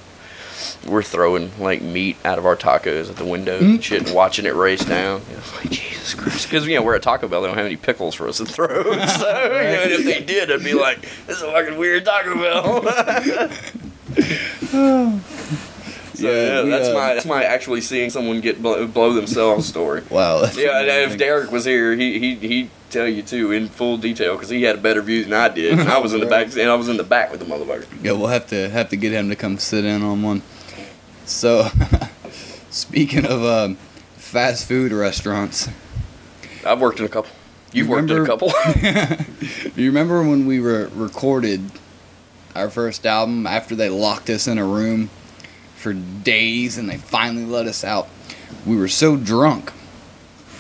[0.87, 3.83] we're throwing like meat out of our tacos at the window and mm.
[3.83, 5.23] shit, and watching it race down.
[5.29, 7.57] You know, it's like Jesus Christ, because you know we're at Taco Bell, they don't
[7.57, 10.75] have any pickles for us to throw, so you know, if they did, I'd be
[10.75, 13.51] like, this is a fucking weird Taco Bell.
[16.19, 19.67] So Yeah, we, that's uh, my that's my actually seeing someone get blow, blow themselves
[19.67, 20.03] story.
[20.11, 20.43] Wow.
[20.55, 21.17] Yeah, if.
[21.17, 24.77] Derek was here, he he he'd tell you too in full detail because he had
[24.77, 25.79] a better view than I did.
[25.79, 27.87] And I was in the back, and I was in the back with the motherfucker.
[28.03, 30.43] Yeah, we'll have to have to get him to come sit in on one.
[31.25, 31.69] So,
[32.71, 33.77] speaking of um,
[34.17, 35.69] fast food restaurants,
[36.67, 37.31] I've worked in a couple.
[37.73, 39.73] You've worked in a Remember- couple.
[39.77, 41.71] you remember when we were recorded
[42.57, 45.11] our first album after they locked us in a room
[45.79, 48.09] for days and they finally let us out?
[48.67, 49.73] We were so drunk.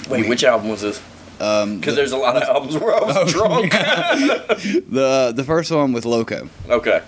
[0.08, 1.02] Wait, which album was this?
[1.40, 3.72] Um, Because there's a lot of albums where I was Oh, drunk.
[4.90, 7.02] the the first one with Loco, okay.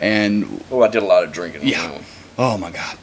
[0.00, 1.62] and Oh, I did a lot of drinking.
[1.62, 1.82] on Yeah.
[1.88, 2.04] that one.
[2.38, 2.96] oh my god,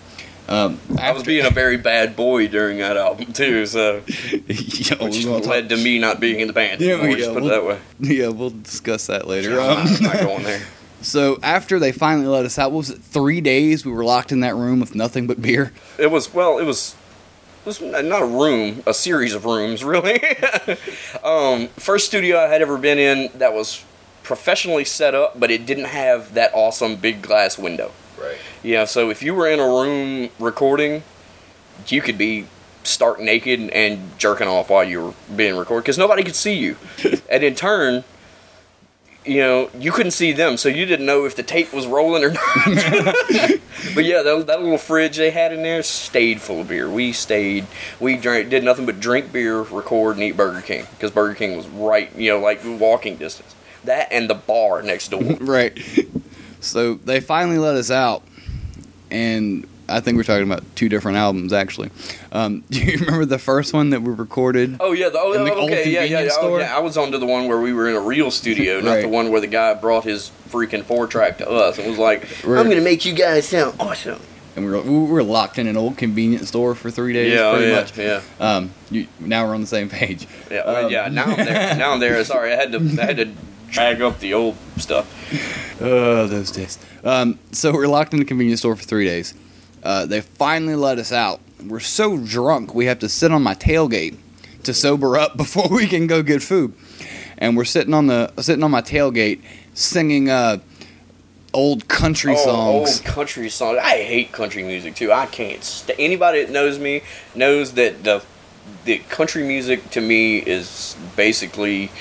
[0.48, 4.02] um, I was being a very bad boy during that album too, so
[4.48, 6.80] yeah, which led to me not being in the band.
[6.82, 7.80] Yeah, anymore, we- yeah, put we'll- it that way.
[8.00, 9.60] yeah, we'll discuss that later.
[9.60, 10.62] Um, I'm not going there.
[11.02, 13.02] So after they finally let us out, what was it?
[13.02, 15.72] Three days we were locked in that room with nothing but beer.
[15.98, 16.58] It was well.
[16.58, 16.96] It was.
[17.62, 20.20] It was not a room, a series of rooms, really.
[21.24, 23.84] um, first studio I had ever been in that was
[24.24, 27.92] professionally set up, but it didn't have that awesome big glass window.
[28.20, 28.38] Right.
[28.64, 31.04] Yeah, so if you were in a room recording,
[31.88, 32.46] you could be
[32.84, 36.78] stark naked and jerking off while you were being recorded because nobody could see you.
[37.30, 38.04] and in turn,
[39.30, 42.24] you know, you couldn't see them, so you didn't know if the tape was rolling
[42.24, 42.66] or not.
[43.94, 46.90] but yeah, that, that little fridge they had in there stayed full of beer.
[46.90, 47.68] We stayed,
[48.00, 51.56] we drank, did nothing but drink beer, record, and eat Burger King because Burger King
[51.56, 53.56] was right, you know, like walking distance.
[53.84, 55.22] That and the bar next door.
[55.40, 55.80] Right.
[56.60, 58.24] So they finally let us out,
[59.12, 61.90] and I think we're talking about two different albums actually.
[62.32, 64.78] Um, do you remember the first one that we recorded?
[64.80, 66.30] Oh yeah, the, oh, In the oh, okay, yeah, yeah, yeah.
[66.34, 66.60] Oh, store?
[66.62, 66.76] yeah.
[66.76, 69.08] I was on to the one where we were in a real studio, not the
[69.10, 72.60] one where the guy brought his freaking four track to us and was like, Right.
[72.60, 74.20] "I'm gonna make you guys sound awesome."
[74.56, 77.34] And we were we were locked in an old convenience store for three days.
[77.34, 77.98] yeah, oh, pretty yeah, much.
[77.98, 80.28] yeah, Um, you, now we're on the same page.
[80.52, 81.08] yeah, well, Um, yeah.
[81.08, 81.76] Now I'm there.
[81.78, 82.24] Now I'm there.
[82.26, 83.30] Sorry, I had to, I had to
[83.72, 85.08] drag up the old stuff.
[85.82, 86.78] Oh, those days.
[87.04, 89.34] Um, so we're locked in the convenience store for three days.
[89.84, 91.40] Uh, they finally let us out.
[91.66, 94.18] We're so drunk we have to sit on my tailgate
[94.64, 96.74] to sober up before we can go get food.
[97.38, 99.42] And we're sitting on the sitting on my tailgate
[99.74, 100.58] singing uh,
[101.54, 102.98] old country Oh, songs.
[102.98, 103.78] old country songs.
[103.82, 105.12] I hate country music too.
[105.12, 105.64] I can't.
[105.64, 107.02] St- Anybody that knows me
[107.36, 108.22] knows that the
[108.86, 111.92] the country music to me is basically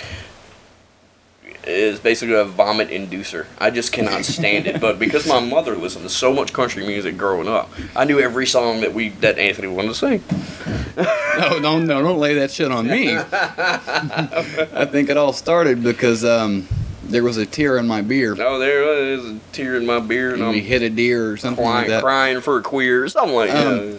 [1.69, 3.47] is basically a vomit inducer.
[3.59, 4.81] I just cannot stand it.
[4.81, 8.47] But because my mother listened to so much country music growing up, I knew every
[8.47, 10.23] song that we that Anthony wanted to sing.
[11.39, 13.17] No, don't no, don't lay that shit on me.
[13.73, 16.67] I think it all started because um,
[17.05, 20.35] there was a tear in my beer, Oh, there was a tear in my beer,
[20.35, 22.03] and and we hit a deer or something like crying, that.
[22.03, 23.99] crying for a queer, something like Um,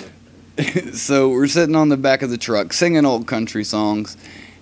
[0.57, 0.93] that.
[0.95, 4.17] so we're sitting on the back of the truck singing old country songs,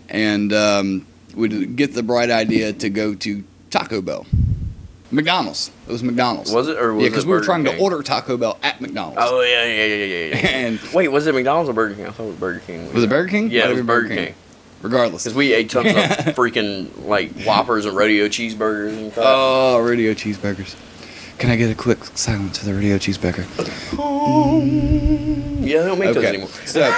[0.07, 1.07] and um,
[1.37, 4.25] we get the bright idea to go to Taco Bell,
[5.11, 5.71] McDonald's.
[5.87, 6.51] It was McDonald's.
[6.51, 7.77] Was it or was yeah, because we were trying King?
[7.77, 9.19] to order Taco Bell at McDonald's.
[9.21, 10.47] Oh yeah, yeah, yeah, yeah, yeah.
[10.47, 12.07] and Wait, was it McDonald's or Burger King?
[12.07, 12.93] I thought it was Burger King.
[12.93, 13.51] was it Burger King?
[13.51, 14.35] Yeah, Might it was Burger King.
[14.81, 15.23] Regardless.
[15.23, 15.95] Because we ate tons of
[16.35, 19.25] freaking like Whoppers and rodeo cheeseburgers and crap.
[19.27, 20.75] Oh, radio cheeseburgers.
[21.39, 23.45] Can I get a quick silence for the radio cheeseburger?
[25.65, 26.49] yeah, they don't make those anymore.
[26.65, 26.91] So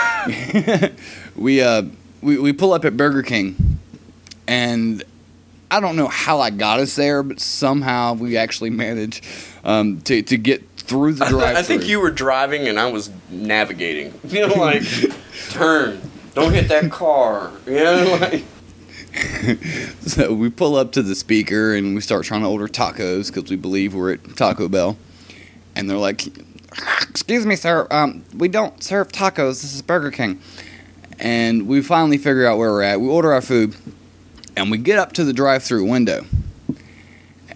[1.36, 1.84] we uh
[2.22, 3.69] we, we pull up at Burger King
[4.50, 5.04] and
[5.70, 9.24] I don't know how I got us there, but somehow we actually managed
[9.64, 11.56] um, to to get through the drive.
[11.58, 14.20] I think you were driving and I was navigating.
[14.30, 14.84] You know, like
[15.50, 16.02] turn,
[16.34, 17.52] don't hit that car.
[17.68, 18.44] You know, like
[20.02, 23.52] So we pull up to the speaker and we start trying to order tacos because
[23.52, 24.98] we believe we're at Taco Bell,
[25.76, 26.26] and they're like,
[27.08, 29.62] "Excuse me, sir, um, we don't serve tacos.
[29.62, 30.42] This is Burger King."
[31.20, 33.02] And we finally figure out where we're at.
[33.02, 33.76] We order our food,
[34.60, 36.26] and we get up to the drive-through window.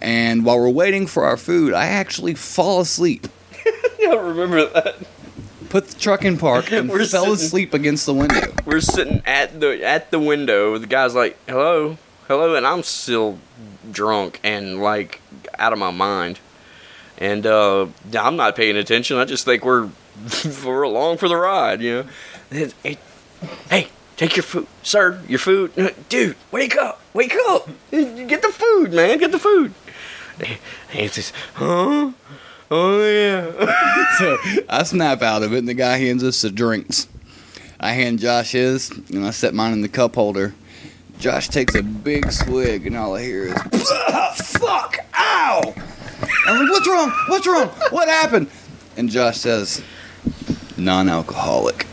[0.00, 3.28] And while we're waiting for our food, I actually fall asleep.
[4.06, 4.96] I remember that.
[5.70, 8.52] Put the truck in park and We're fell sitting- asleep against the window.
[8.64, 10.78] We're sitting at the at the window.
[10.78, 11.96] The guy's like, "Hello,
[12.28, 13.38] hello," and I'm still
[13.90, 15.20] drunk and like
[15.58, 16.38] out of my mind.
[17.18, 17.86] And uh,
[18.18, 19.16] I'm not paying attention.
[19.16, 19.88] I just think we're
[20.64, 22.06] we're along for the ride, you know.
[22.50, 22.98] And, hey,
[23.70, 25.20] hey, take your food, sir.
[25.28, 26.36] Your food, dude.
[26.50, 27.68] Wake up, wake up.
[27.90, 29.18] Get the food, man.
[29.18, 29.74] Get the food.
[30.92, 32.12] And just, huh?
[32.70, 34.14] Oh yeah.
[34.18, 34.36] so
[34.68, 37.08] I snap out of it, and the guy hands us the drinks.
[37.78, 40.54] I hand Josh his, and I set mine in the cup holder.
[41.18, 43.54] Josh takes a big swig, and all I hear is,
[44.08, 44.98] "Ah, "Fuck!
[45.16, 45.74] Ow!"
[46.46, 47.12] I'm like, "What's wrong?
[47.28, 47.68] What's wrong?
[47.90, 48.48] What happened?"
[48.96, 49.82] And Josh says,
[50.76, 51.86] "Non-alcoholic."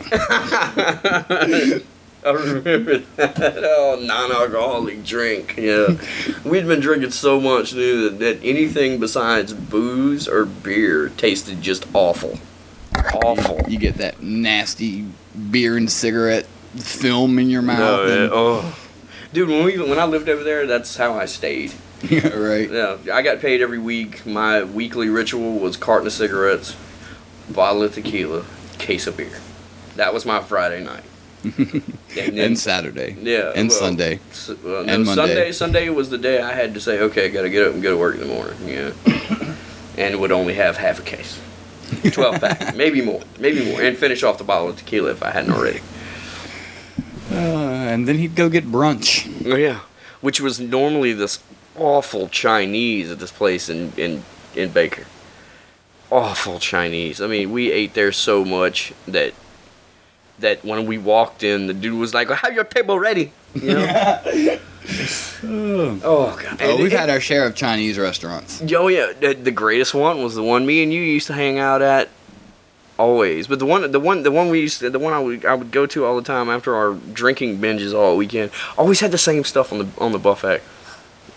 [2.26, 3.64] I remember that.
[3.64, 5.56] Oh, non-alcoholic drink.
[5.56, 5.96] Yeah,
[6.44, 11.86] we'd been drinking so much, dude, that, that anything besides booze or beer tasted just
[11.92, 12.38] awful.
[13.14, 13.60] Awful.
[13.68, 15.06] You get that nasty
[15.50, 17.78] beer and cigarette film in your mouth.
[17.78, 18.78] No, yeah, and- oh,
[19.32, 21.72] dude, when we when I lived over there, that's how I stayed.
[22.02, 22.70] yeah, right.
[22.70, 24.24] Yeah, I got paid every week.
[24.26, 26.76] My weekly ritual was carton of cigarettes,
[27.50, 28.44] bottle of tequila,
[28.78, 29.40] case of beer.
[29.96, 31.04] That was my Friday night.
[31.44, 31.82] and
[32.14, 33.16] then- And Saturday.
[33.20, 34.20] Yeah, And well, Sunday.
[34.62, 35.14] Well, no, And Monday.
[35.14, 35.52] Sunday.
[35.52, 37.82] Sunday was the day I had to say, okay, I got to get up and
[37.82, 38.56] go to work in the morning.
[38.68, 38.92] Yeah,
[39.98, 41.40] and would only have half a case,
[42.12, 45.30] twelve pack, maybe more, maybe more, and finish off the bottle of tequila if I
[45.30, 45.80] hadn't already.
[47.30, 49.26] Uh, and then he'd go get brunch.
[49.50, 49.80] Oh yeah,
[50.20, 51.38] which was normally this
[51.76, 54.22] awful Chinese at this place in in
[54.54, 55.04] in Baker.
[56.10, 57.20] Awful Chinese.
[57.22, 59.32] I mean, we ate there so much that
[60.42, 64.58] that when we walked in, the dude was like, "Have your table ready." You know?
[65.44, 66.58] oh, oh god.
[66.60, 68.62] Oh, And we've it- had our share of Chinese restaurants.
[68.74, 71.58] Oh yeah, the, the greatest one was the one me and you used to hang
[71.58, 72.08] out at
[72.98, 73.46] always.
[73.46, 75.54] But the one the one the one we used to, the one I would I
[75.54, 79.18] would go to all the time after our drinking binges all weekend always had the
[79.18, 80.62] same stuff on the on the buffet.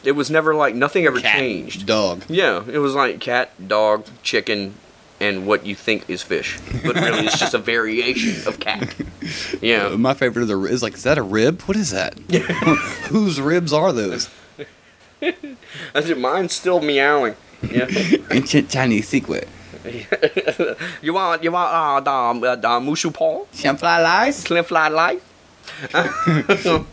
[0.04, 1.88] It was never like nothing ever Cat, changed.
[1.88, 2.24] Dog.
[2.30, 4.76] Yeah, it was like cat, dog, chicken,
[5.20, 8.94] and what you think is fish, but really it's just a variation of cat.
[9.00, 9.04] Uh,
[9.62, 11.62] Yeah, my favorite of the is like, is that a rib?
[11.64, 12.20] What is that?
[13.10, 14.30] Whose ribs are those?
[15.22, 17.36] I said mine's still meowing.
[17.72, 17.88] Yeah.
[18.32, 19.48] Ancient Chinese secret.
[21.02, 23.46] you want you want uh the uh, the mushu paw?
[23.54, 24.36] Shamfly lies?
[24.38, 25.24] Slim Fly Life?
[25.94, 26.86] no,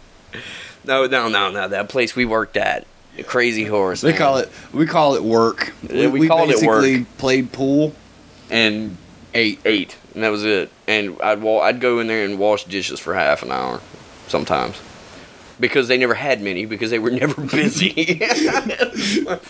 [1.06, 1.68] no, no, no.
[1.68, 2.86] That place we worked at,
[3.26, 4.00] Crazy Horse.
[4.00, 4.18] They man.
[4.18, 4.50] call it.
[4.72, 5.72] We call it work.
[5.90, 7.18] Yeah, we called it basically work.
[7.18, 7.94] played pool.
[8.52, 8.96] And
[9.34, 9.60] Eight.
[9.64, 10.70] ate, and that was it.
[10.86, 13.80] And I'd wa- I'd go in there and wash dishes for half an hour,
[14.28, 14.78] sometimes.
[15.60, 18.18] because they never had many because they were never busy.
[19.24, 19.42] like,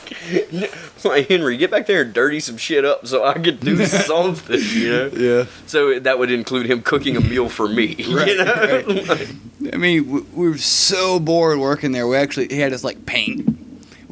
[1.05, 4.61] like, Henry, get back there and dirty some shit up so I could do something,
[4.73, 5.07] you know.
[5.15, 5.47] Yeah.
[5.67, 7.97] So that would include him cooking a meal for me.
[8.09, 8.55] Right, you know?
[8.55, 9.09] right.
[9.09, 9.29] Like,
[9.73, 12.07] I mean, we, we were so bored working there.
[12.07, 13.49] We actually he had us like paint.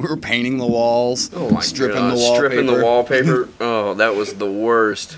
[0.01, 2.49] We were painting the walls, oh my stripping God, the wallpaper.
[2.49, 3.49] stripping the wallpaper.
[3.59, 5.17] Oh, that was the worst.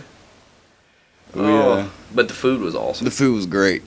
[1.35, 3.05] Oh, uh, but the food was awesome.
[3.05, 3.81] the food was great.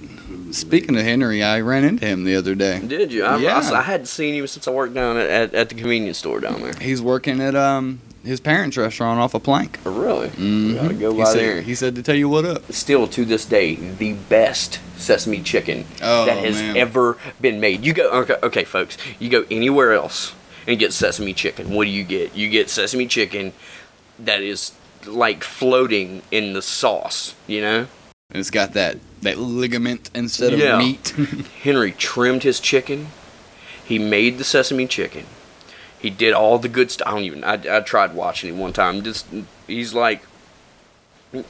[0.50, 2.80] Speaking of Henry, I ran into him the other day.
[2.80, 3.24] Did you?
[3.24, 3.58] I, Yeah.
[3.60, 6.40] I, I hadn't seen him since I worked down at, at, at the convenience store
[6.40, 6.72] down there.
[6.80, 9.78] He's working at um his parents' restaurant off a plank.
[9.86, 10.28] Oh, really?
[10.30, 10.74] Mhm.
[10.74, 11.60] Gotta go he by said, there.
[11.62, 12.72] He said to tell you what up.
[12.72, 16.76] Still to this day, the best sesame chicken Oh, that has man.
[16.76, 17.84] ever been made.
[17.84, 18.96] You go, okay, okay, folks.
[19.20, 20.34] You go anywhere else
[20.66, 21.70] and get sesame chicken.
[21.70, 22.34] What do you get?
[22.34, 23.52] You get sesame chicken
[24.18, 24.72] that is
[25.06, 27.34] like floating in the sauce.
[27.46, 27.86] You know.
[28.30, 30.78] And it's got that that ligament instead of Yeah.
[30.78, 31.08] meat.
[31.62, 33.08] Henry trimmed his chicken.
[33.84, 35.26] He made the sesame chicken.
[35.98, 37.06] He did all the good stuff.
[37.08, 37.44] I don't even.
[37.44, 39.02] I, I tried watching him one time.
[39.02, 39.26] Just
[39.66, 40.22] he's like,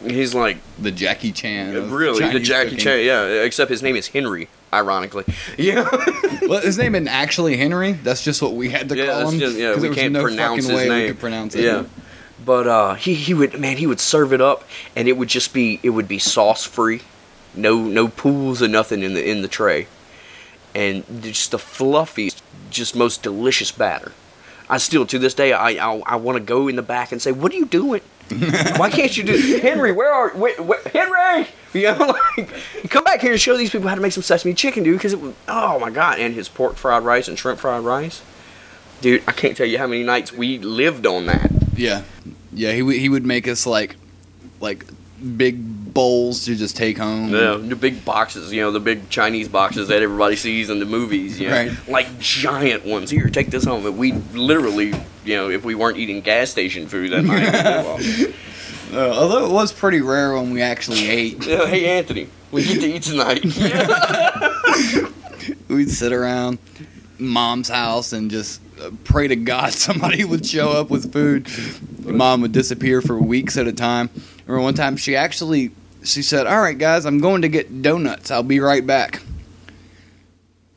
[0.05, 1.91] he's like the Jackie Chan.
[1.91, 2.85] really the Jackie cooking.
[2.85, 3.05] Chan.
[3.07, 4.49] Yeah, except his name is Henry.
[4.77, 5.25] Ironically,
[5.57, 5.89] yeah.
[6.49, 7.93] Well, his name isn't actually Henry.
[7.93, 9.41] That's just what we had to yeah, call him.
[9.41, 11.03] just, yeah, we can't no pronounce his name.
[11.03, 11.65] we could pronounce it.
[11.65, 11.85] Yeah,
[12.45, 14.65] but uh, he he would man he would serve it up
[14.95, 17.01] and it would just be it would be sauce free,
[17.55, 19.89] no no pools or nothing in the in the tray,
[20.75, 24.13] and just the fluffiest, just most delicious batter.
[24.69, 27.21] I still to this day I I, I want to go in the back and
[27.21, 28.03] say, what are you doing?
[28.77, 29.93] Why can't you do Henry?
[29.93, 31.49] Where are where, where, Henry?
[31.73, 32.51] You know, like
[32.91, 34.99] come back here and show these people how to make some sesame chicken, dude.
[34.99, 38.23] Because it was oh my god, and his pork fried rice and shrimp fried rice,
[39.01, 39.23] dude.
[39.29, 41.53] I can't tell you how many nights we lived on that.
[41.77, 42.03] Yeah,
[42.53, 42.73] yeah.
[42.73, 43.97] He would he would make us like
[44.61, 44.85] like
[45.37, 47.31] big bowls to just take home.
[47.31, 50.85] Yeah, the big boxes, you know, the big Chinese boxes that everybody sees in the
[50.85, 51.73] movies, you know, Right.
[51.89, 53.11] like giant ones.
[53.11, 53.83] Here, take this home.
[53.83, 54.93] But we literally,
[55.25, 58.35] you know, if we weren't eating gas station food that night,
[58.95, 61.45] Uh, although it was pretty rare when we actually ate.
[61.45, 63.43] yeah, hey Anthony, we get to eat tonight.
[65.69, 66.59] We'd sit around
[67.19, 71.49] mom's house and just uh, pray to God somebody would show up with food.
[72.05, 74.09] Mom would disappear for weeks at a time.
[74.47, 75.73] Remember one time she actually
[76.07, 78.31] she said, "All right, guys, I'm going to get donuts.
[78.31, 79.23] I'll be right back."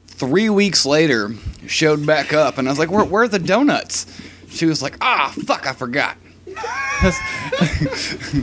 [0.07, 1.32] Three weeks later,
[1.67, 4.05] showed back up, and I was like, "Where, where are the donuts?"
[4.49, 6.17] She was like, "Ah, fuck, I forgot."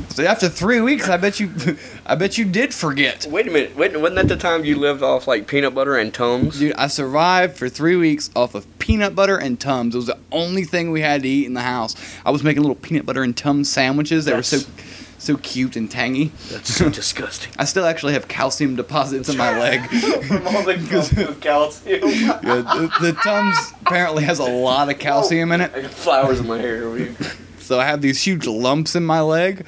[0.08, 1.50] so after three weeks, I bet you,
[2.06, 3.26] I bet you did forget.
[3.28, 6.14] Wait a minute, wait, wasn't that the time you lived off like peanut butter and
[6.14, 6.58] Tums?
[6.58, 9.94] Dude, I survived for three weeks off of peanut butter and Tums.
[9.94, 11.94] It was the only thing we had to eat in the house.
[12.24, 14.24] I was making little peanut butter and Tums sandwiches.
[14.24, 14.95] They were so That's-
[15.26, 16.32] so cute and tangy.
[16.50, 17.52] That's so disgusting.
[17.58, 19.88] I still actually have calcium deposits in my leg.
[20.26, 22.00] From all the calcium.
[22.08, 25.72] Yeah, the, the Tums apparently has a lot of calcium in it.
[25.74, 26.88] I got flowers in my hair.
[26.88, 27.14] What do you-
[27.58, 29.66] So I have these huge lumps in my leg.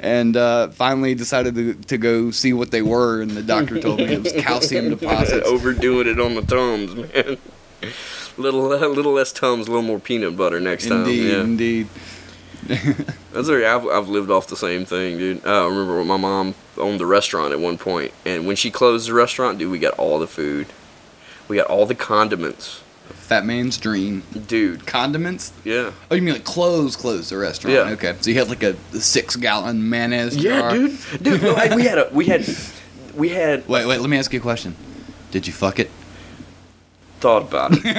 [0.00, 3.98] And uh, finally decided to, to go see what they were, and the doctor told
[3.98, 5.44] me it was calcium deposits.
[5.44, 7.36] Overdoing it on the Tums, man.
[8.36, 11.36] Little, uh, little less Tums, a little more peanut butter next Indeed, time.
[11.38, 11.42] Yeah.
[11.42, 11.88] indeed.
[13.32, 13.66] That's very.
[13.66, 15.46] I've, I've lived off the same thing, dude.
[15.46, 19.08] I remember when my mom owned the restaurant at one point, and when she closed
[19.08, 20.66] the restaurant, dude, we got all the food,
[21.48, 24.22] we got all the condiments, Fat man's dream.
[24.46, 24.86] dude.
[24.86, 25.52] Condiments?
[25.64, 25.92] Yeah.
[26.10, 26.94] Oh, you mean like clothes?
[26.96, 27.74] Clothes the restaurant?
[27.74, 27.92] Yeah.
[27.94, 28.14] Okay.
[28.20, 30.70] So you had like a six gallon mayonnaise Yeah, jar.
[30.72, 30.98] dude.
[31.22, 32.46] Dude, no, like, we had a we had
[33.14, 33.98] we had Wait, wait.
[33.98, 34.76] Let me ask you a question.
[35.30, 35.90] Did you fuck it?
[37.20, 37.84] Thought about it.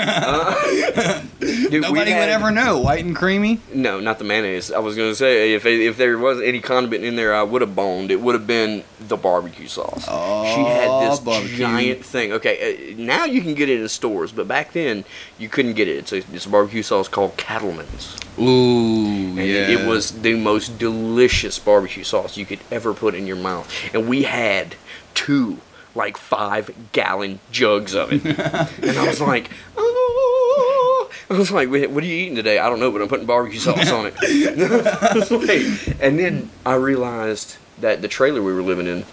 [1.00, 2.80] Uh, dude, Nobody had- would ever know.
[2.80, 3.60] White and creamy.
[3.74, 4.72] No, not the mayonnaise.
[4.72, 7.76] I was gonna say if if there was any condiment in there, I would have
[7.76, 8.12] boned.
[8.12, 10.06] It would have been the barbecue sauce.
[10.08, 11.58] Oh, she had Oh, this barbecue.
[11.58, 12.34] giant thing.
[12.34, 15.06] Okay, uh, now you can get it in stores, but back then
[15.38, 15.98] you couldn't get it.
[15.98, 19.44] It's a, it's a barbecue sauce called Cattleman's, Ooh, and yeah.
[19.44, 23.72] it, it was the most delicious barbecue sauce you could ever put in your mouth.
[23.94, 24.76] And we had
[25.14, 25.60] two
[25.96, 28.24] like five gallon jugs of it,
[28.84, 31.10] and I was like, oh.
[31.32, 32.58] I was like, what are you eating today?
[32.58, 34.16] I don't know, but I'm putting barbecue sauce on it.
[35.32, 39.06] Like- and then I realized that the trailer we were living in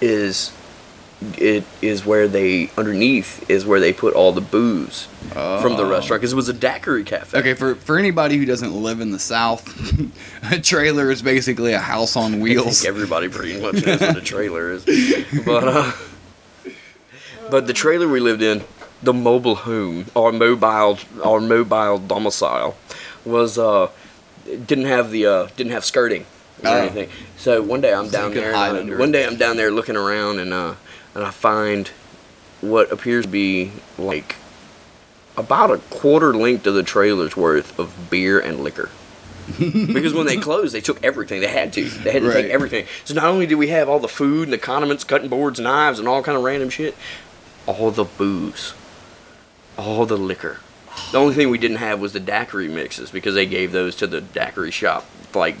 [0.00, 0.52] is
[1.38, 5.88] it is where they underneath is where they put all the booze from the Oh.
[5.90, 7.38] restaurant because it was a daiquiri cafe.
[7.38, 9.64] Okay, for for anybody who doesn't live in the South,
[10.52, 12.80] a trailer is basically a house on I wheels.
[12.82, 14.84] think everybody pretty much knows what a trailer is.
[15.44, 15.92] But uh,
[17.50, 18.64] but the trailer we lived in,
[19.02, 22.76] the mobile home, our mobile our mobile domicile,
[23.24, 23.88] was uh
[24.44, 26.22] didn't have the uh didn't have skirting
[26.62, 26.72] or Oh.
[26.74, 27.08] anything.
[27.36, 28.54] So one day I'm So down there.
[28.54, 30.74] and, uh, one day I'm down there looking around and uh
[31.16, 31.88] and I find
[32.60, 34.36] what appears to be like
[35.36, 38.90] about a quarter length of the trailer's worth of beer and liquor.
[39.58, 41.40] because when they closed, they took everything.
[41.40, 41.84] They had to.
[41.84, 42.42] They had to Right.
[42.42, 42.86] take everything.
[43.04, 45.98] So not only did we have all the food and the condiments, cutting boards, knives,
[45.98, 46.94] and all kind of random shit,
[47.66, 48.74] all the booze,
[49.78, 50.58] all the liquor.
[51.16, 54.06] The only thing we didn't have was the daiquiri mixes because they gave those to
[54.06, 55.56] the daiquiri shop like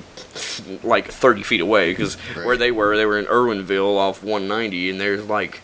[0.82, 2.44] like 30 feet away because Right.
[2.44, 5.62] where they were they were in Erwinville off 190 and there's like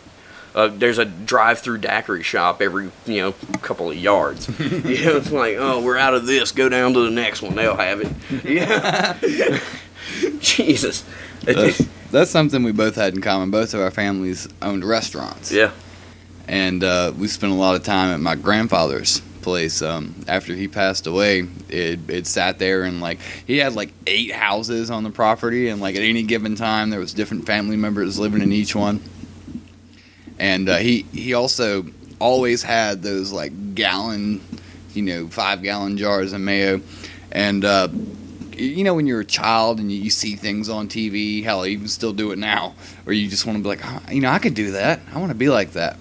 [0.55, 4.49] uh, there's a drive-through daiquiri shop every you know couple of yards.
[4.59, 7.55] you know, it's like oh we're out of this, go down to the next one,
[7.55, 8.45] they'll have it.
[8.47, 9.18] Yeah,
[10.40, 11.05] Jesus.
[11.43, 13.51] That's, that's something we both had in common.
[13.51, 15.53] Both of our families owned restaurants.
[15.53, 15.72] yeah,
[16.49, 19.82] and uh, we spent a lot of time at my grandfather's place.
[19.82, 24.32] Um, after he passed away, it it sat there and like he had like eight
[24.32, 28.18] houses on the property, and like at any given time there was different family members
[28.18, 29.03] living in each one.
[30.38, 31.86] And uh, he he also
[32.18, 34.40] always had those like gallon,
[34.95, 36.80] you know, five gallon jars of mayo,
[37.30, 37.64] and.
[37.64, 37.88] Uh,
[38.55, 41.88] you know when you're a child and you, see things on TV, hell, you can
[41.88, 42.74] still do it now,
[43.07, 45.01] or you just want to be like, "Huh, you know, I could do that.
[45.12, 45.97] I want to be like that.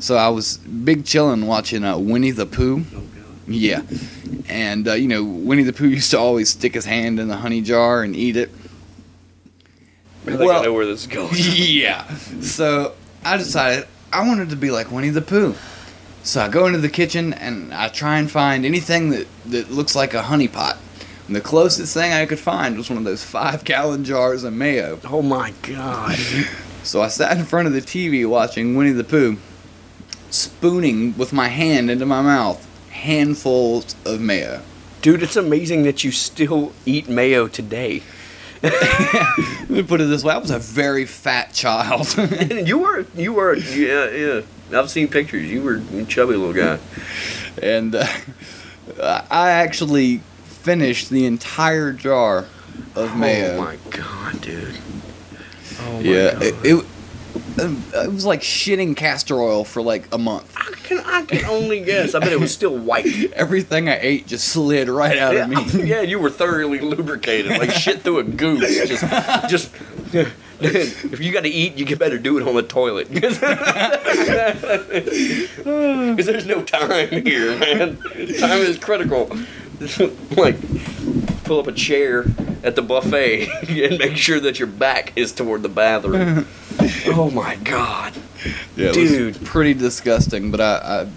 [0.00, 2.84] So I was big chillin' watching uh, Winnie the Pooh.
[3.46, 3.82] Yeah,
[4.48, 7.36] and uh, you know Winnie the Pooh used to always stick his hand in the
[7.36, 8.50] honey jar and eat it.
[10.22, 11.30] I think I Well- know where this is going.
[11.36, 12.06] yeah.
[12.40, 12.94] So
[13.24, 15.54] I decided I wanted to be like Winnie the Pooh.
[16.22, 19.94] So I go into the kitchen and I try and find anything that, that looks
[19.96, 20.76] like a honey pot.
[21.26, 24.52] And the closest thing I could find was one of those five gallon jars of
[24.52, 24.98] mayo.
[25.04, 26.18] Oh my god.
[26.84, 29.36] So I sat in front of the TV watching Winnie the Pooh,
[30.38, 34.60] spooning with my hand into my mouth handfuls of mayo.
[35.02, 38.02] Dude, it's amazing that you still eat mayo today.
[38.62, 42.16] Let me put it this way: I was a very fat child.
[42.66, 44.40] you were, you were, yeah, yeah.
[44.76, 45.48] I've seen pictures.
[45.48, 46.80] You were a chubby little guy.
[47.62, 48.06] and uh,
[49.30, 52.46] I actually finished the entire jar
[52.96, 53.56] of mayo.
[53.56, 54.76] Oh my god, dude.
[55.80, 56.42] Oh my yeah, god.
[56.42, 56.84] it, it
[57.60, 60.54] Uh, it was like shitting castor oil for like a month.
[60.56, 62.14] I can, I can only guess.
[62.14, 63.06] I bet it was still white.
[63.34, 65.84] Everything I ate just slid right out Yeah, of me.
[65.88, 68.58] yeah, you were thoroughly lubricated, like shit through a goose.
[68.88, 69.04] Just,
[69.48, 69.70] just.
[70.60, 73.38] If you got to eat, you better do it on the toilet, because
[76.26, 77.96] there's no time here, man.
[78.38, 79.30] Time is critical.
[80.36, 80.56] like,
[81.48, 82.26] pull up a chair
[82.62, 86.46] at the buffet and make sure that your back is toward the bathroom.
[87.06, 88.14] oh my god.
[88.76, 89.38] Yeah, Dude.
[89.38, 91.08] was pretty disgusting, but I, I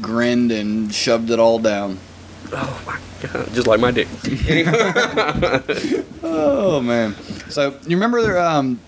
[0.00, 1.98] grinned and shoved it all down.
[2.52, 3.52] Oh my god.
[3.54, 4.06] Just like my dick.
[6.28, 7.14] Oh man!
[7.50, 8.80] So you remember, um,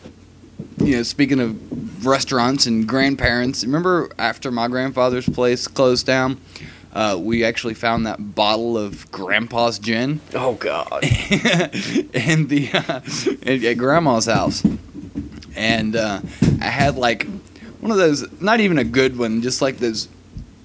[0.78, 6.40] you know, speaking of restaurants and grandparents, remember after my grandfather's place closed down,
[6.94, 11.02] uh, we actually found that bottle of Grandpa's gin Oh god.
[11.04, 13.00] in the uh,
[13.46, 14.64] at, at Grandma's house,
[15.56, 16.20] and uh,
[16.60, 17.26] I had like
[17.80, 20.08] one of those, not even a good one, just like those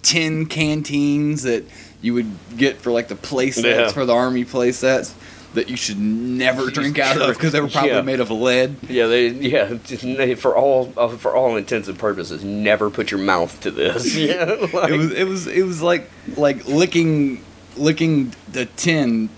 [0.02, 1.64] tin canteens that
[2.02, 3.92] you would get for like the play sets Yeah.
[3.92, 5.14] for the army play sets
[5.54, 8.02] that you should never drink out of because they were probably Yeah.
[8.02, 8.76] made of lead.
[8.90, 13.20] Yeah, they yeah they- for all uh, for all intents and purposes, never put your
[13.20, 14.16] mouth to this.
[14.18, 17.44] Yeah, like, It was it was it was like like licking
[17.78, 19.30] licking the tin,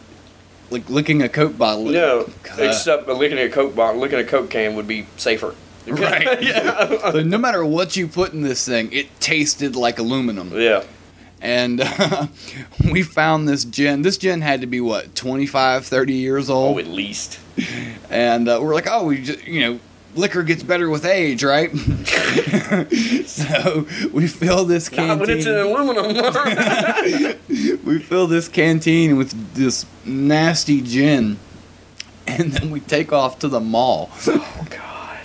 [0.70, 1.86] like licking a Coke bottle.
[1.86, 2.60] no, God.
[2.60, 5.56] except licking a coke bottle, licking a coke can would be safer.
[5.88, 6.42] Right.
[6.42, 7.12] yeah.
[7.12, 10.52] So no matter what you put in this thing, it tasted like aluminum.
[10.60, 10.84] Yeah.
[11.46, 12.26] And uh,
[12.92, 14.02] we found this gin.
[14.02, 16.80] This gin had to be what 25, 30 years Oh, old.
[16.80, 17.40] at least.
[18.10, 19.80] And uh, we're like, oh, we just you know.
[20.16, 21.70] Liquor gets better with age, right?
[23.26, 25.20] so we fill this Nah, canteen.
[25.20, 27.36] but it's an aluminum.
[27.86, 31.38] we fill this canteen with this nasty gin,
[32.28, 35.20] and then we take off to the mall, oh God.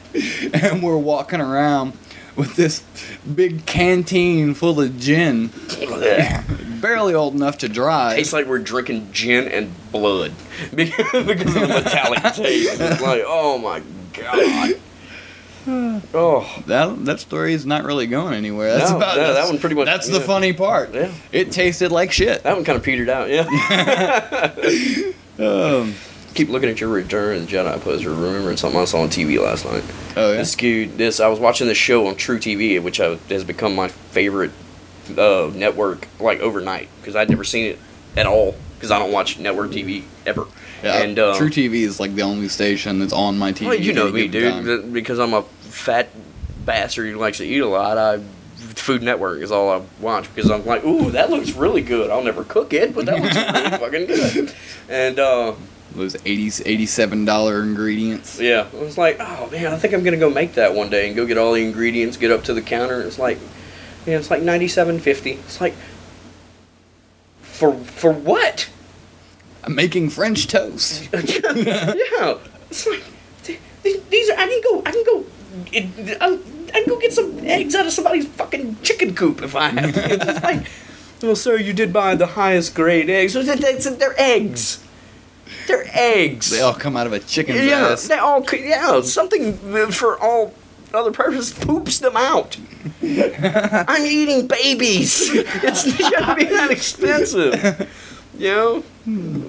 [0.55, 1.93] and we're walking around
[2.37, 2.83] with this
[3.35, 5.51] big canteen full of gin,
[6.81, 8.17] barely old enough to drive.
[8.17, 10.33] Tastes like we're drinking gin and blood
[10.75, 11.25] because of
[11.63, 12.81] the metallic taste.
[12.81, 14.75] It's like, oh my god.
[15.67, 18.79] Oh, that that story is not really going anywhere.
[18.79, 20.95] That's No, about no, that one pretty much- That's the funny part.
[20.95, 21.13] Yeah.
[21.33, 22.43] It tasted like shit.
[22.45, 23.29] that one kind of petered out.
[23.29, 23.45] Yeah.
[25.39, 25.95] Um,
[26.35, 29.43] Keep looking at your Return of the Jedi poster, remembering something I saw on TV
[29.43, 29.83] last night.
[30.17, 30.39] oh yeah.
[30.39, 33.75] This dude, this I was watching this show on True TV, which uh, has become
[33.75, 34.53] my favorite
[35.17, 37.79] uh, network like overnight because I'd never seen it
[38.17, 40.47] at all because I don't watch network TV ever.
[40.83, 43.67] Yeah, and uh, True TV is like the only station that's on my TV.
[43.67, 44.93] Well, you know me, dude, time.
[44.93, 46.09] because I'm a fat
[46.65, 48.23] bastard who likes to eat a lot, I
[48.61, 52.11] Food Network is all I watch because I'm like, ooh, that looks really good.
[52.11, 54.55] I'll never cook it, but that looks really fucking good.
[54.89, 55.55] And uh,
[55.95, 58.39] Those 80 87 dollar ingredients.
[58.41, 61.07] yeah, I was like, oh man, I think I'm gonna go make that one day
[61.09, 63.39] and go get all the ingredients, get up to the counter, and it's like,
[64.07, 65.33] yeah, it's like ninety seven fifty.
[65.33, 65.75] It's like,
[67.43, 68.69] for for what?
[69.65, 71.09] I'm making French toast.
[71.13, 72.39] yeah,
[72.71, 73.03] it's like
[73.43, 74.39] th- th- these are.
[74.39, 74.83] I can go.
[74.87, 75.25] I can go.
[76.21, 76.39] I,
[76.69, 79.93] I can go get some eggs out of somebody's fucking chicken coop if I have
[79.95, 80.13] to.
[80.15, 80.67] It's like,
[81.23, 83.35] well, sir, you did buy the highest grade eggs.
[83.35, 84.83] Well, that- that's- They're eggs.
[85.67, 86.51] They're eggs.
[86.51, 88.09] They all come out of a chicken's yeah, ass.
[88.09, 88.45] they all.
[88.53, 89.55] Yeah, something
[89.91, 90.55] for all
[90.93, 92.57] other purposes poops them out.
[93.03, 95.31] I'm eating babies.
[95.33, 97.89] It's, it shouldn't be that expensive.
[98.39, 98.85] You know,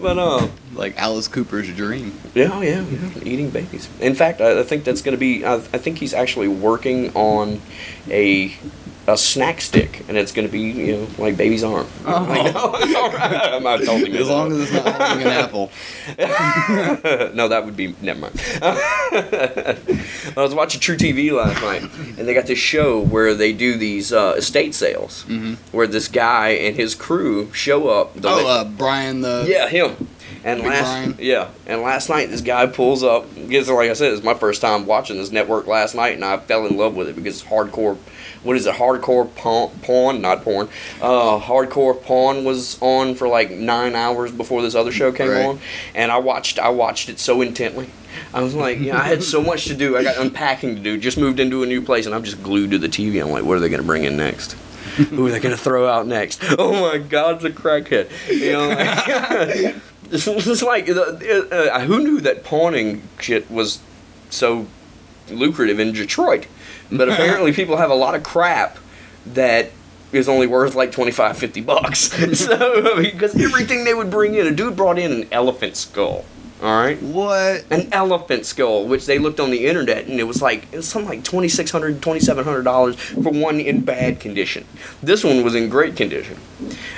[0.02, 0.48] but uh.
[0.74, 2.18] Like Alice Cooper's dream.
[2.34, 3.24] Yeah, yeah, yeah.
[3.24, 3.90] Eating babies.
[4.00, 5.46] In fact, I, I think that's going to be.
[5.46, 7.62] I, I think he's actually working on
[8.10, 8.54] a
[9.08, 11.88] a snack stick, and it's going to be you know like baby's arm.
[12.06, 12.24] Oh.
[12.24, 13.54] Like, no, it's all right.
[13.54, 13.88] I'm not As
[14.30, 15.72] long as it's not holding an apple.
[17.36, 18.40] no, that would be never mind.
[18.62, 21.84] I was watching True TV last night,
[22.18, 25.58] and they got this show where they do these uh, estate sales, Mhm.
[25.72, 28.12] where this guy and his crew show up.
[28.24, 29.46] Oh, uh, Brian the.
[29.48, 30.08] Yeah, him.
[30.44, 31.16] And Big last Brian?
[31.20, 33.28] yeah, and last night this guy pulls up.
[33.50, 36.38] Gets like I said, it's my first time watching this network last night, and I
[36.38, 37.98] fell in love with it because it's hardcore.
[38.44, 38.76] What is it?
[38.76, 39.30] Hardcore
[39.84, 40.68] pawn, not porn.
[41.02, 45.46] Uh, hardcore pawn was on for like nine hours before this other show came Right.
[45.46, 45.60] on,
[45.94, 46.58] and I watched.
[46.60, 47.90] I watched it so intently.
[48.34, 49.96] I was like, yeah, I had so much to do.
[49.96, 50.98] I got unpacking to do.
[50.98, 53.22] Just moved into a new place, and I'm just glued to the TV.
[53.22, 54.54] I'm like, what are they going to bring in next?
[55.12, 56.42] Who are they going to throw out next?
[56.58, 58.10] Oh my God, the crackhead!
[58.28, 59.76] You know, like,
[60.12, 63.80] it's, it's like uh, uh, who knew that pawning shit was
[64.30, 64.66] so
[65.30, 66.48] lucrative in Detroit?
[66.92, 68.78] But apparently, people have a lot of crap
[69.28, 69.72] that
[70.12, 72.00] is only worth like 25, 50 bucks.
[72.38, 76.26] so because everything they would bring in, a dude brought in an elephant skull.
[76.62, 77.66] All right What?
[77.72, 80.88] an elephant skull, which they looked on the internet, and it was like it was
[80.88, 84.66] something like twenty six hundred, twenty seven hundred dollars for one in bad condition.
[85.02, 86.38] This one was in great condition,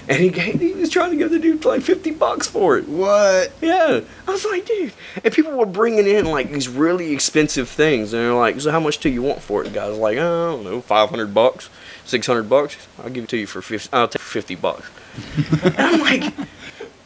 [0.10, 2.90] and he gave, he was trying to give the dude like fifty bucks for it.
[2.90, 3.54] What?
[3.62, 4.92] Yeah, I was like, dude,
[5.24, 8.82] and people were bringing in like these really expensive things, and they're like, so how
[8.82, 9.66] much do you want for it?
[9.66, 11.70] The guys like, oh, I don't know, five hundred bucks,
[12.04, 12.76] six hundred bucks.
[13.02, 13.90] I'll give it to you for fifty.
[13.94, 14.90] I'll take fifty bucks.
[15.64, 16.34] and I'm like,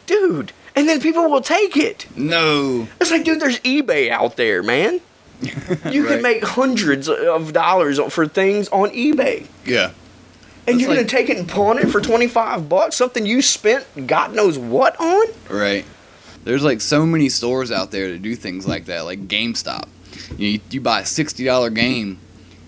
[0.06, 2.06] dude, and then people will take it.
[2.16, 2.86] No.
[3.00, 5.00] It's like, dude, there's eBay out there, man.
[5.40, 6.08] You Right.
[6.14, 9.46] can make hundreds of dollars for things on eBay.
[9.64, 9.90] Yeah.
[10.66, 13.40] And That's you're gonna take it and pawn it for twenty five bucks, something you
[13.42, 15.26] spent God knows what on?
[15.48, 15.84] Right.
[16.44, 19.84] There's like so many stores out there that do things like that, like GameStop.
[20.36, 22.18] You, you buy a sixty dollar game,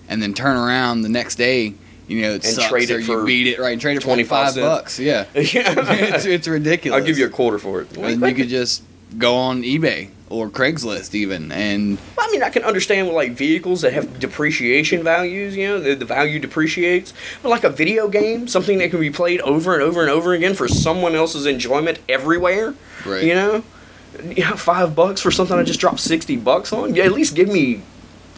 [0.09, 1.75] and then turn around the next day,
[2.11, 4.01] you know, it And trade it or for you beat it right and trade it
[4.01, 4.99] for 25 25 bucks.
[4.99, 7.01] Yeah, it's, it's ridiculous.
[7.01, 7.97] I'll give you a quarter for it.
[7.97, 8.83] And you could just
[9.17, 13.83] go on eBay or Craigslist even, and I mean, I can understand with like vehicles
[13.83, 15.57] that have depreciation values.
[15.57, 17.13] You know, the, the value depreciates.
[17.43, 20.33] But like a video game, something that can be played over and over and over
[20.35, 22.75] again for someone else's enjoyment everywhere.
[23.07, 23.23] Right.
[23.23, 23.65] You know,
[24.25, 26.97] yeah, five bucks for something I just dropped sixty bucks on.
[26.97, 27.83] Yeah, at least give me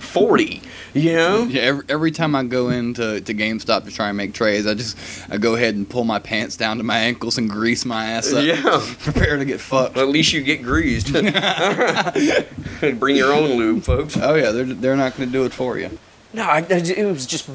[0.02, 0.62] forty.
[0.94, 1.44] You know.
[1.44, 4.74] yeah, every, every time I go into to GameStop to try and make trades, I
[4.74, 4.96] just
[5.30, 8.30] I go ahead and pull my pants down to my ankles and grease my ass
[8.32, 8.44] up.
[8.44, 8.80] Yeah.
[8.98, 9.94] prepare to get fucked.
[9.96, 11.12] Well, at least you get greased.
[12.98, 14.16] Bring your own lube, folks.
[14.16, 15.98] Oh yeah, they're they're not going to do it for you.
[16.34, 17.48] No, I, I- it was just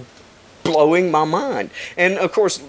[0.63, 1.69] blowing my mind.
[1.95, 2.61] And of course,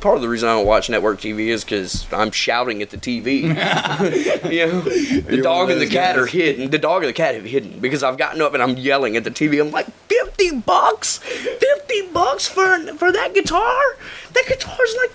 [0.00, 2.96] part of the reason I don't watch network TV is because I'm shouting at the
[2.96, 3.42] TV.
[4.52, 6.24] you know, the You're dog and the cat guys.
[6.24, 6.70] are hidden.
[6.70, 9.24] The dog and the cat have hidden because I've gotten up and I'm yelling at
[9.24, 9.60] the TV.
[9.60, 13.82] I'm like, fifty bucks, fifty bucks for for that guitar.
[14.32, 15.12] That guitar's like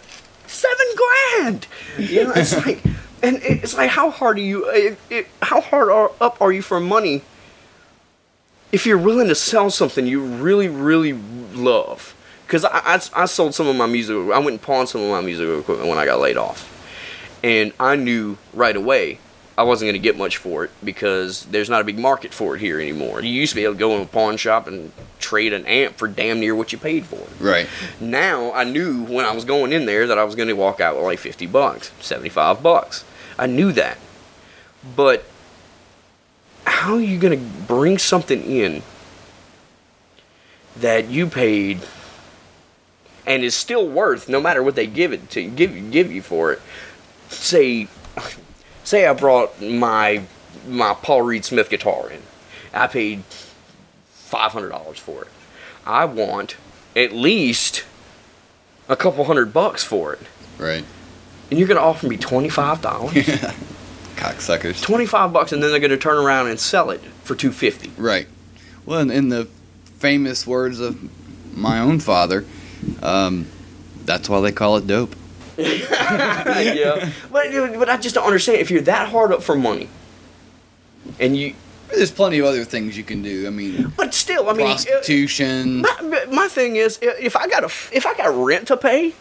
[0.47, 1.68] seven grand.
[1.97, 2.84] You know, it's like,
[3.24, 4.70] and it's like, how hard are you?
[4.70, 7.24] It, it, how hard are, up are you for money?
[8.72, 11.14] if you're willing to sell something you really, really
[11.53, 12.14] love,
[12.48, 15.12] because I, I, I sold some of my music, I went and pawned some of
[15.12, 16.74] my musical equipment when I got laid off,
[17.43, 19.20] and I knew right away
[19.58, 22.56] I wasn't going to get much for it because there's not a big market for
[22.56, 23.22] it here anymore.
[23.22, 25.98] You used to be able to go in a pawn shop and trade an amp
[25.98, 27.30] for damn near what you paid for it.
[27.39, 27.68] Right.
[28.00, 30.80] Now I knew when I was going in there that I was going to walk
[30.80, 33.04] out with like 50 bucks, 75 bucks.
[33.38, 33.98] I knew that.
[34.95, 35.26] But
[36.66, 38.84] how are you going to bring something in
[40.76, 41.82] that you paid
[43.28, 46.54] and is still worth no matter what they give it to give give you for
[46.54, 46.62] it?
[47.30, 47.88] Say
[48.84, 50.24] say I brought my
[50.68, 52.22] my Paul Reed Smith guitar in.
[52.74, 53.24] I paid
[54.30, 55.30] $500 for it.
[55.86, 56.58] I want
[56.96, 57.86] at least
[58.90, 60.20] a couple hundred bucks for it.
[60.58, 60.84] Right.
[61.50, 62.82] And you're going to offer me $25?
[64.16, 64.82] Cocksuckers.
[64.82, 67.92] 25 bucks and then they're going to turn around and sell it for 250.
[68.02, 68.28] Right.
[68.86, 69.46] Well, in, in the
[69.98, 71.10] famous words of
[71.56, 72.46] my own father,
[73.02, 73.48] um,
[74.06, 75.16] that's why they call it dope.
[75.58, 77.10] yeah.
[77.32, 78.60] But, but I just don't understand.
[78.60, 79.90] If you're that hard up for money,
[81.20, 81.54] and you.
[81.90, 83.48] There's plenty of other things you can do.
[83.48, 84.68] I mean, But still, I mean.
[84.68, 85.82] uh, prostitution.
[85.82, 89.14] my, my thing is, if I got a, if I got rent to pay,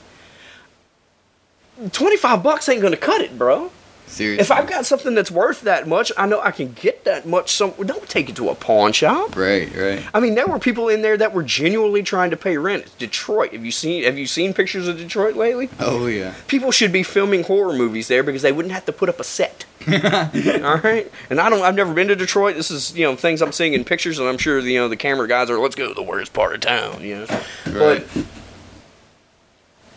[1.93, 3.71] twenty five bucks ain't gonna cut it, bro.
[4.07, 4.41] Seriously.
[4.41, 7.51] If I've got something that's worth that much, I know I can get that much.
[7.53, 9.37] Some don't take it to a pawn shop.
[9.37, 10.03] Right, right.
[10.15, 12.97] I mean, there were people in there that were genuinely trying to pay rent.
[12.99, 13.53] Detroit.
[13.53, 15.69] Have you seen Have you seen pictures of Detroit lately?
[15.81, 16.35] Oh yeah.
[16.47, 19.25] People should be filming horror movies there because they wouldn't have to put up a
[19.25, 19.65] set.
[19.89, 21.63] All right, and I don't.
[21.63, 22.55] I've never been to Detroit.
[22.57, 24.97] This is you know things I'm seeing in pictures, and I'm sure you know the
[24.97, 25.59] camera guys are.
[25.59, 27.03] Let's go to the worst part of town.
[27.03, 27.27] You know,
[27.67, 28.05] Right.
[28.15, 28.25] but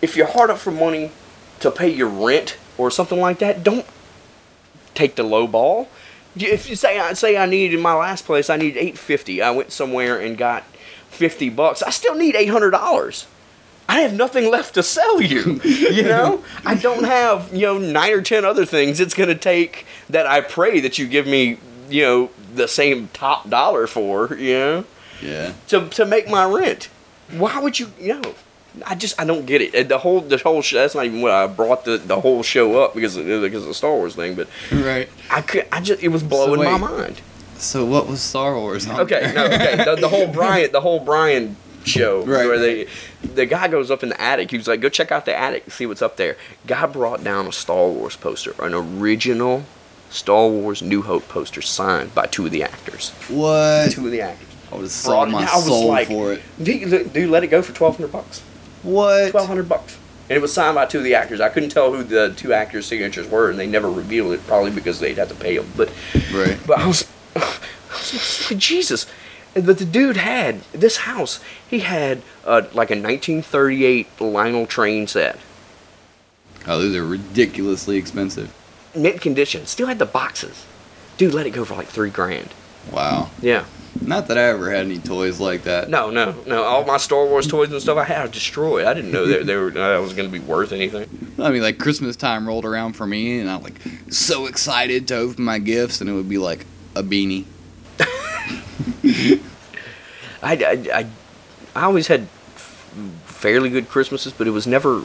[0.01, 1.11] if you're hard up for money
[1.61, 3.85] to pay your rent or something like that, don't
[4.95, 5.87] take the low ball.
[6.35, 9.41] If you say I say I need in my last place, I need eight fifty.
[9.41, 10.63] I went somewhere and got
[11.09, 11.81] fifty bucks.
[11.83, 13.25] I still need eight hundred dollars.
[13.87, 15.59] I have nothing left to sell you.
[15.89, 19.85] You know, I don't have you know nine or ten other things it's gonna take
[20.09, 21.57] that I pray that you give me
[21.89, 24.35] you know the same top dollar for.
[24.35, 24.85] You know
[25.21, 25.53] Yeah.
[25.69, 26.89] to to make my rent.
[27.31, 27.91] Why would you?
[27.99, 28.35] You know,
[28.85, 29.73] I just I don't get it.
[29.73, 32.43] And the whole the whole show, that's not even what I brought the the whole
[32.43, 34.35] show up because of, because of the Star Wars thing.
[34.35, 35.09] But Right.
[35.31, 37.21] I could I just it was blowing my mind.
[37.57, 38.87] So what was Star Wars?
[38.87, 39.83] On Okay, no, okay.
[39.83, 42.45] The, the whole Brian the whole Brian show Right.
[42.45, 42.87] where they
[43.21, 44.51] the guy goes up in the attic.
[44.51, 47.23] He was like, "Go check out the attic, and see what's up there." Guy brought
[47.23, 49.63] down a Star Wars poster, an original
[50.09, 53.09] Star Wars New Hope poster signed by two of the actors.
[53.29, 53.91] What?
[53.91, 54.47] Two of the actors.
[54.71, 55.39] I would have sold it my.
[55.41, 56.41] I was soul like- for it.
[56.63, 58.41] Dude, dude, let it go for twelve hundred bucks.
[58.83, 59.31] What?
[59.31, 59.97] twelve hundred bucks.
[60.29, 61.41] And it was signed by two of the actors.
[61.41, 64.69] I couldn't tell who the two actors' signatures were, and they never revealed it, probably
[64.71, 65.71] because they'd have to pay them.
[65.75, 65.89] But,
[66.31, 66.57] Right.
[66.67, 67.57] but I was, I
[67.91, 69.07] was like, Jesus.
[69.55, 71.39] And But the dude had this house.
[71.67, 75.39] He had uh, like a 1938 Lionel train set,
[76.67, 78.53] Oh, those are ridiculously expensive.
[78.93, 79.65] mint condition.
[79.65, 80.65] Still had the boxes.
[81.17, 82.49] Dude, let it go for like three grand.
[82.91, 83.31] Wow.
[83.41, 83.65] Yeah.
[84.01, 85.89] Not that I ever had any toys like that.
[85.89, 86.63] No, no, no.
[86.63, 88.85] All my Star Wars toys and stuff I had, destroyed.
[88.85, 91.33] I didn't know that they were that was going to be worth anything.
[91.39, 93.79] I mean, like Christmas time rolled around for me, and I'm like
[94.09, 96.65] so excited to open my gifts, and it would be like
[96.95, 97.45] a beanie.
[100.41, 101.05] I, I, I,
[101.75, 102.27] I always had
[103.25, 105.03] fairly good Christmases, but it was never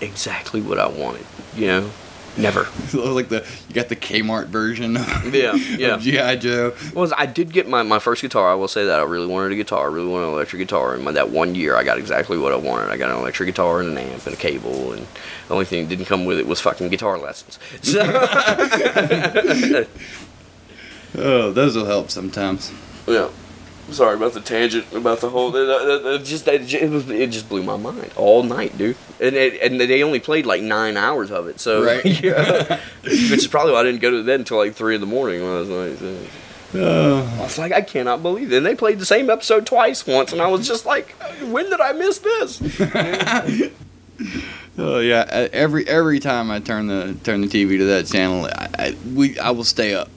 [0.00, 1.26] exactly what I wanted.
[1.54, 1.90] You know,
[2.36, 2.66] never.
[2.94, 4.96] like the you got the Kmart version.
[4.96, 5.94] Of, Yeah, yeah.
[5.94, 6.74] Of GI Joe.
[6.94, 8.50] Was I did get my, my first guitar.
[8.50, 9.88] I will say that I really wanted a guitar.
[9.88, 10.94] I really wanted an electric guitar.
[10.94, 12.90] And my, that one year, I got exactly what I wanted.
[12.90, 14.92] I got an electric guitar and an amp and a cable.
[14.92, 15.06] And
[15.48, 17.58] the only thing that didn't come with it was fucking guitar lessons.
[17.82, 18.00] So,
[21.14, 22.72] Oh, those will help sometimes.
[23.06, 23.28] yeah.
[23.90, 25.54] Sorry about the tangent about the whole.
[25.54, 28.96] It, it, it just it, it was it just blew my mind all night, dude.
[29.20, 32.04] And it, and they only played like nine hours of it, so Right.
[32.22, 32.80] yeah.
[33.02, 35.42] Which is probably why I didn't go to bed until like three in the morning
[35.42, 35.98] last night.
[35.98, 36.18] so.
[36.74, 37.36] Oh.
[37.38, 38.56] I was like, I cannot believe it.
[38.56, 41.10] And they played the same episode twice once, and I was just like,
[41.42, 42.60] when did I miss this?
[44.78, 48.46] Oh yeah, uh, every every time I turn the turn the TV to that channel,
[48.46, 50.08] I, I we I will stay up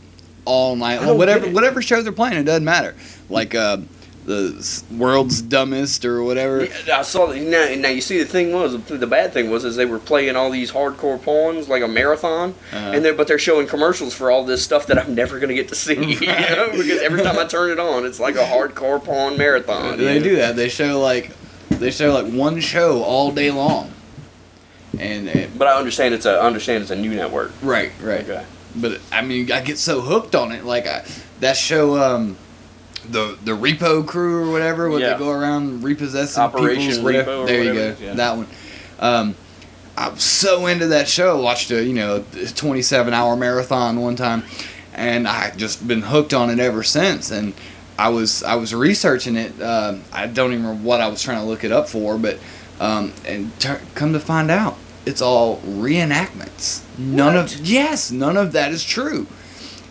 [0.45, 1.01] all night.
[1.13, 2.95] Whatever whatever show they're playing, it doesn't matter.
[3.29, 3.77] Like uh,
[4.25, 6.67] the world's dumbest or whatever.
[6.91, 7.39] I saw that.
[7.41, 10.35] Now, now you see, the thing was, the bad thing was, is they were playing
[10.35, 12.91] all these hardcore pawns like a marathon, Uh-huh.
[12.93, 15.67] and they're but they're showing commercials for all this stuff that I'm never gonna get
[15.69, 15.95] to see.
[16.21, 16.69] You know?
[16.71, 19.97] Because every time I turn it on, it's like a hardcore pawn marathon.
[19.97, 20.23] they know?
[20.23, 20.55] do that.
[20.55, 21.31] They show like
[21.69, 23.91] they show like one show all day long.
[24.97, 27.51] And, and But I understand it's a I understand it's a new network.
[27.61, 28.21] right, right.
[28.27, 28.45] Okay.
[28.75, 30.63] But I mean, I get so hooked on it.
[30.65, 31.03] Like I,
[31.41, 32.37] that show, um,
[33.11, 35.13] the the Repo Crew or whatever, where Yeah.
[35.13, 37.45] they go around repossessing Operation people's whatever.
[37.45, 38.13] There you go, yeah.
[38.13, 38.47] that one.
[38.99, 39.35] Um,
[39.97, 41.41] I was so into that show.
[41.41, 44.43] Watched a you know a 27 hour marathon one time,
[44.93, 47.31] and I just been hooked on it ever since.
[47.31, 47.53] And
[47.97, 49.61] I was I was researching it.
[49.61, 52.39] Um I don't even remember what I was trying to look it up for, but
[52.77, 54.75] um, and ter- come to find out,
[55.05, 56.81] it's all reenactments.
[56.97, 57.53] None What?
[57.53, 59.27] of yes, none of that is true.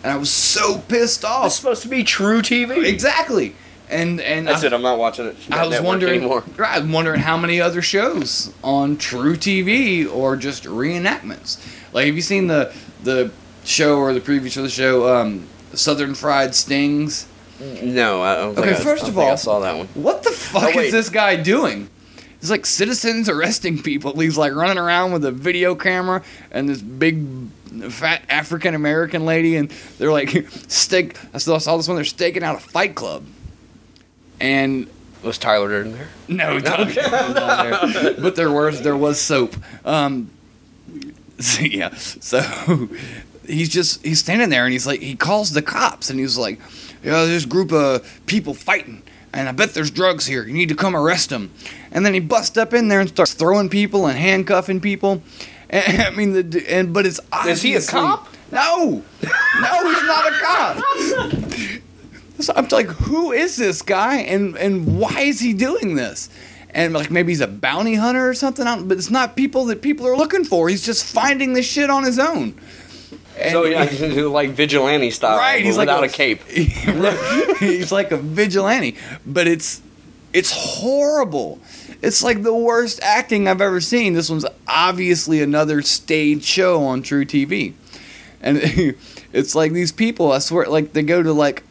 [0.05, 1.47] And I was so pissed off.
[1.47, 2.85] It's supposed to be true TV.
[2.85, 3.55] Exactly.
[3.89, 4.73] And and That's I, it.
[4.73, 5.35] I'm not watching it.
[5.49, 6.43] I was wondering, anymore.
[6.63, 11.57] I was wondering how many other shows on True TV or just reenactments.
[11.91, 12.71] Like, have you seen the
[13.03, 13.31] the
[13.63, 17.27] show or the preview for the show, um, Southern Fried Stings?
[17.59, 19.87] No, I don't think Okay, I, first I of all, I saw that one.
[19.95, 21.89] What the fuck Oh, is this guy doing?
[22.39, 24.11] He's like citizens arresting people.
[24.19, 27.25] He's like running around with a video camera and this big
[27.91, 30.29] fat African American lady, and they're like
[30.67, 31.17] stake.
[31.33, 31.95] I saw saw this one.
[31.95, 33.25] They're staking out a Fight Club,
[34.39, 34.87] and
[35.23, 36.07] Was Tyler in there?
[36.27, 36.91] no, Tyler
[37.87, 38.13] there.
[38.19, 39.55] but there was there was soap.
[39.85, 40.29] Um,
[41.39, 42.89] so, yeah, so
[43.45, 46.59] he's just he's standing there and he's like he calls the cops and he's like,
[47.03, 49.01] yeah, there's a group of people fighting.
[49.33, 50.45] And I bet there's drugs here.
[50.47, 51.51] You need to come arrest them.
[51.91, 55.21] And then he busts up in there and starts throwing people and handcuffing people.
[55.69, 58.27] And, I mean, the and but it's Is he a cop?
[58.51, 61.81] No, no, he's not a cop.
[62.39, 66.29] So I'm like, who is this guy, and and why is he doing this?
[66.69, 68.65] And like maybe he's a bounty hunter or something.
[68.87, 70.67] But it's not people that people are looking for.
[70.67, 72.55] He's just finding this shit on his own.
[73.37, 76.43] And So yeah, he's into like vigilante style, right, he's without like a, cape.
[77.59, 78.95] he's like a vigilante,
[79.25, 79.81] but it's
[80.33, 81.59] it's horrible.
[82.01, 84.13] It's like the worst acting I've ever seen.
[84.13, 87.73] This one's obviously another stage show on True TV,
[88.41, 88.59] and
[89.33, 90.31] it's like these people.
[90.31, 91.63] I swear, like they go to like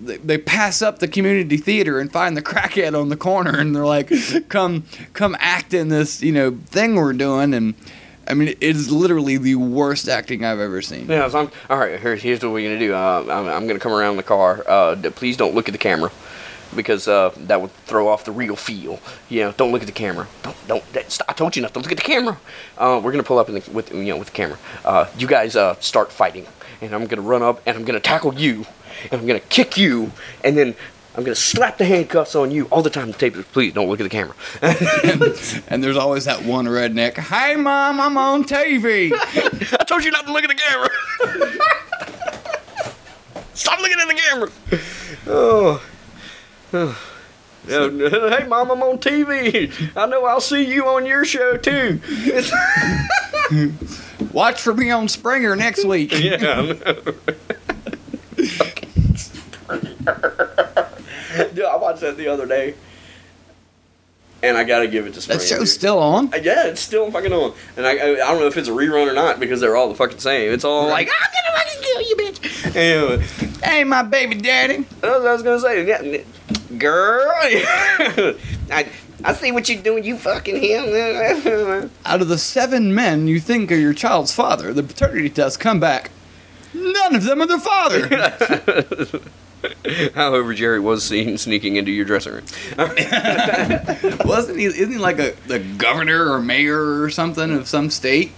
[0.00, 3.74] they, they pass up the community theater and find the crackhead on the corner, and
[3.74, 4.10] they're like,
[4.48, 7.74] "Come, come act in this, you know, thing we're doing." And
[8.26, 11.08] I mean, it is literally the worst acting I've ever seen.
[11.08, 11.98] Yeah, so I'm, all right.
[11.98, 12.94] Here's here's what we're gonna do.
[12.94, 14.62] Uh, I'm, I'm gonna come around the car.
[14.66, 16.10] Uh, please don't look at the camera,
[16.74, 19.00] because uh, that would throw off the real feel.
[19.28, 20.26] You know, don't look at the camera.
[20.42, 20.92] Don't don't.
[20.92, 22.38] that- stop, I told you not to look at the camera.
[22.76, 24.58] Uh, we're gonna pull up in the, with you know with the camera.
[24.84, 26.46] Uh, you guys uh, start fighting,
[26.80, 28.66] and I'm gonna run up and I'm gonna tackle you,
[29.10, 30.12] and I'm gonna kick you,
[30.44, 30.74] and then.
[31.16, 33.10] I'm gonna slap the handcuffs on you all the time.
[33.10, 34.36] The tape is, please don't look at the camera.
[35.66, 37.16] and there's always that one redneck.
[37.16, 39.10] Hey, mom, I'm on TV.
[39.12, 40.88] I told you not to look at the camera.
[43.54, 44.48] Stop looking at the camera.
[45.26, 45.82] Oh.
[47.68, 49.70] Hey, mom, I'm on TV.
[49.96, 52.00] I know I'll see you on your show too.
[54.32, 56.12] Watch for me on Springer next week.
[56.18, 56.72] yeah.
[61.54, 62.74] Dude, I watched that the other day,
[64.42, 65.40] and I gotta give it to Springer.
[65.40, 65.68] That show's dude.
[65.68, 66.32] still on.
[66.32, 69.10] Uh, Yeah, it's still fucking on, and I, I don't know if it's a rerun
[69.10, 70.52] or not because they're all the fucking same.
[70.52, 72.76] It's all like I'm gonna fucking kill you, bitch.
[72.76, 73.24] Anyway,
[73.62, 74.78] Hey, my baby daddy.
[75.00, 75.86] that's what I was gonna say.
[75.86, 76.22] Yeah,
[76.76, 77.30] girl,
[78.70, 78.88] I
[79.24, 80.04] I see what you're doing.
[80.04, 81.90] You fucking him.
[82.04, 85.80] Out of the seven men you think are your child's father, the paternity tests come
[85.80, 86.10] back.
[86.72, 89.20] None of them are the father.
[90.14, 92.44] However, Jerry was seen sneaking into your dressing room.
[94.24, 94.66] Wasn't he?
[94.66, 98.30] Isn't he like a the governor or mayor or something of some state?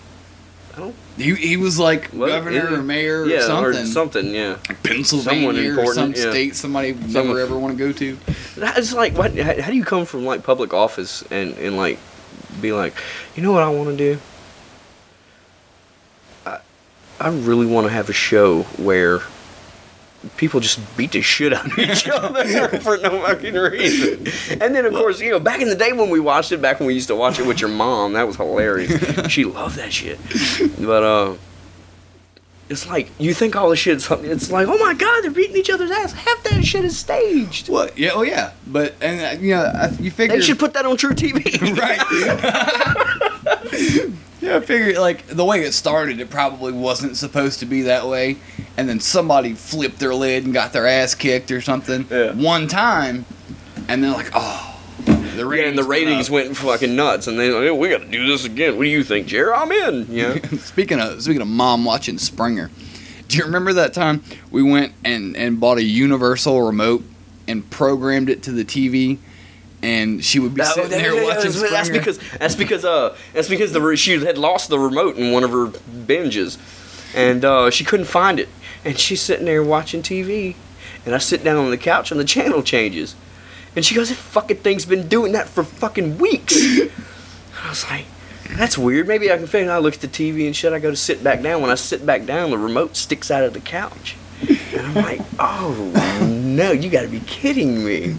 [0.79, 0.95] Oh.
[1.21, 2.29] He, he was like What?
[2.29, 2.75] governor Yeah.
[2.79, 3.83] or mayor yeah, or something.
[3.83, 4.35] or something.
[4.35, 6.31] Yeah, Pennsylvania or some yeah.
[6.31, 8.19] state somebody would Someone- never ever want to go to.
[8.57, 9.37] it's like what?
[9.37, 11.99] How, how do you come from like public office and and like
[12.61, 12.95] be like,
[13.37, 14.21] you know what I want to do?
[16.47, 16.59] I
[17.21, 19.21] I really want to have a show where
[20.37, 24.27] people just beat the shit out of each other for no fucking reason.
[24.61, 26.81] And then of course, you know, back in the day when we watched it, back
[26.81, 29.27] when we used to watch it with your mom, that was hilarious.
[29.33, 30.19] she loved that shit.
[30.79, 31.35] But uh
[32.69, 34.31] it's like you think all the shit's something.
[34.31, 36.13] it's like, oh my god, they're beating each other's ass.
[36.13, 37.69] Half that shit is staged.
[37.69, 37.99] What?
[37.99, 38.11] Yeah.
[38.15, 38.53] Oh yeah.
[38.67, 41.77] But and uh, you know I- you figure They should put that on True TV.
[41.81, 42.01] right.
[44.41, 48.07] Yeah, I figured like the way it started, it probably wasn't supposed to be that
[48.09, 48.37] way,
[48.77, 52.33] and then somebody flipped their lid and got their ass kicked or something Yeah.
[52.33, 53.25] one time,
[53.89, 54.67] and they're like, oh,
[55.37, 56.33] the ratings yeah, and the went ratings up.
[56.35, 58.77] went fucking nuts, and they're like, "Oh, we got to do this again.
[58.77, 59.53] What do you think, Jerry?
[59.53, 60.07] I'm in.
[60.11, 60.35] Yeah.
[60.59, 62.71] speaking of speaking of mom watching Springer,
[63.29, 67.05] do you remember that time we went and and bought a Universal remote
[67.49, 69.19] and programmed it to the TV?
[69.83, 73.49] And she would be sitting there yeah, watching that's, that's because that's because uh that's
[73.49, 76.59] because the re- she had lost the remote in one of her binges,
[77.15, 78.51] and uh, she couldn't find it,
[78.85, 80.55] and she's sitting there watching TV,
[81.07, 83.17] and I sit down on the couch and the channel changes,
[83.75, 86.57] and she goes, "That fucking thing's been doing that for fucking weeks."
[87.65, 88.05] I was like.
[88.57, 89.07] That's weird.
[89.07, 89.71] Maybe I can figure.
[89.71, 90.73] I look at the TV and shit.
[90.73, 91.63] I go to sit back down.
[91.63, 94.17] When I sit back down, the remote sticks out of the couch,
[94.49, 98.17] and I'm like, "Oh no, you got to be kidding me!"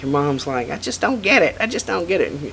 [0.00, 1.56] Your mom's like, I just don't get it.
[1.60, 2.32] I just don't get it.
[2.32, 2.52] And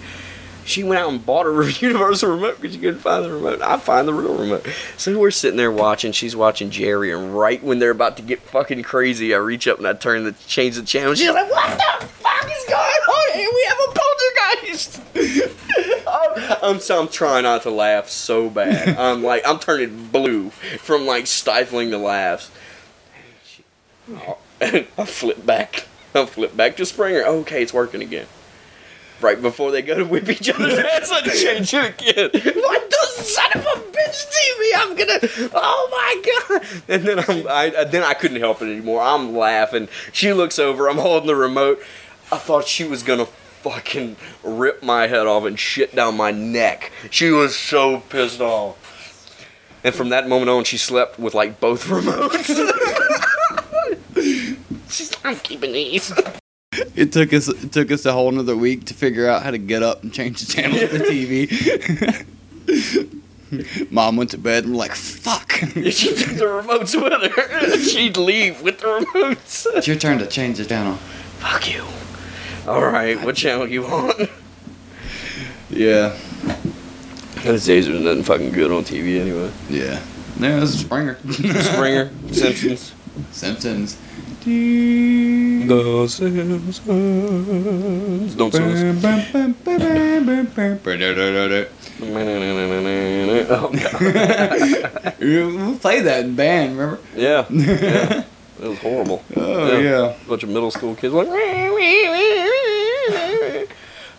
[0.66, 3.62] She went out and bought a universal remote because she couldn't find the remote.
[3.62, 4.68] I find the real remote.
[4.98, 6.12] So we're sitting there watching.
[6.12, 9.78] She's watching Jerry, and right when they're about to get fucking crazy, I reach up
[9.78, 11.14] and I turn the change the channel.
[11.16, 13.50] She's like, "What the fuck is going on here?
[13.54, 15.02] We have a poltergeist."
[16.64, 18.98] I'm, so I'm trying not to laugh so bad.
[18.98, 22.50] I'm like, I'm turning blue from like stifling the laughs.
[24.08, 24.38] And oh,
[24.98, 25.88] I flip back.
[26.16, 27.24] I flip back to Springer.
[27.24, 28.28] Okay, it's working again.
[29.22, 32.54] Right before they go to whip each other's ass, I change it again.
[32.56, 34.72] What the son of a bitch TV?
[34.76, 35.52] I'm gonna.
[35.54, 36.66] Oh my god!
[36.90, 37.48] And then I'm.
[37.48, 39.02] I then I couldn't help it anymore.
[39.02, 39.88] I'm laughing.
[40.12, 40.90] She looks over.
[40.90, 41.82] I'm holding the remote.
[42.34, 43.28] I thought she was gonna
[43.64, 46.92] fucking rip my head off and shit down my neck.
[47.10, 48.80] She was so pissed off.
[49.86, 52.50] And from that moment on, she slept with like both remotes.
[54.94, 56.14] She's I'm keeping these.
[56.96, 59.58] It took us it took us a whole another week to figure out how to
[59.58, 61.00] get up and change the channel of the
[62.68, 63.90] TV.
[63.92, 65.54] Mom went to bed and we're like, "Fuck!"
[65.92, 67.78] She took the remotes with her.
[67.80, 69.68] She'd leave with the remotes.
[69.76, 70.96] It's your turn to change the channel.
[71.40, 71.86] Fuck you.
[72.68, 74.28] All right, what channel you on?
[75.70, 76.16] Yeah,
[77.44, 79.52] Those days there's nothing fucking good on TV anyway.
[79.70, 80.00] yeah.
[80.40, 81.18] No, this is Springer.
[81.32, 82.94] Springer, Simpsons.
[83.32, 83.98] Simpsons.
[84.44, 86.80] The Simpsons.
[88.36, 88.84] Don't sue us.
[93.50, 93.74] Oh, God.
[95.20, 97.00] we played that in band, remember?
[97.16, 97.46] Yeah.
[97.50, 98.24] yeah.
[98.62, 99.24] It was horrible.
[99.36, 100.16] Oh yeah.
[100.26, 101.28] bunch of middle school kids like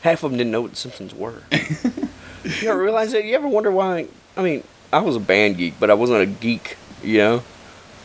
[0.03, 1.43] half of them didn't know what the Simpsons were.
[1.51, 3.25] you ever realize that?
[3.25, 4.07] You ever wonder why?
[4.37, 4.63] I mean,
[4.93, 6.77] I was a band geek, but I wasn't a geek.
[7.03, 7.43] You know,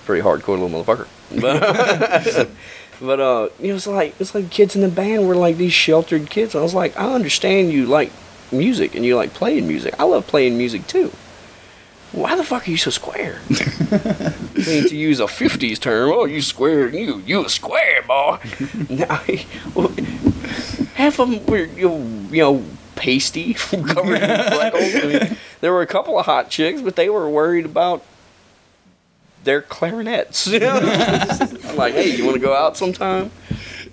[0.06, 1.08] pretty hardcore little motherfucker.
[1.32, 2.50] But
[3.02, 5.74] but uh, you know, it's like it's like kids in the band were like these
[5.74, 6.56] sheltered kids.
[6.56, 8.12] I was like, I understand you like
[8.52, 9.96] music and you like playing music.
[10.00, 11.12] I love playing music too.
[12.12, 13.40] Why the fuck are you so square?
[13.52, 18.40] I mean, to use a '50s term, oh, you square, you you a square boy.
[18.90, 19.22] now,
[19.76, 19.90] well,
[20.96, 21.98] half of them were you know,
[22.32, 22.66] you know
[22.96, 24.96] pasty, covered in freckles.
[24.96, 28.04] I mean, there were a couple of hot chicks, but they were worried about
[29.44, 30.48] their clarinets.
[30.48, 30.80] You know?
[31.66, 33.32] I'm like, hey, you want to go out sometime?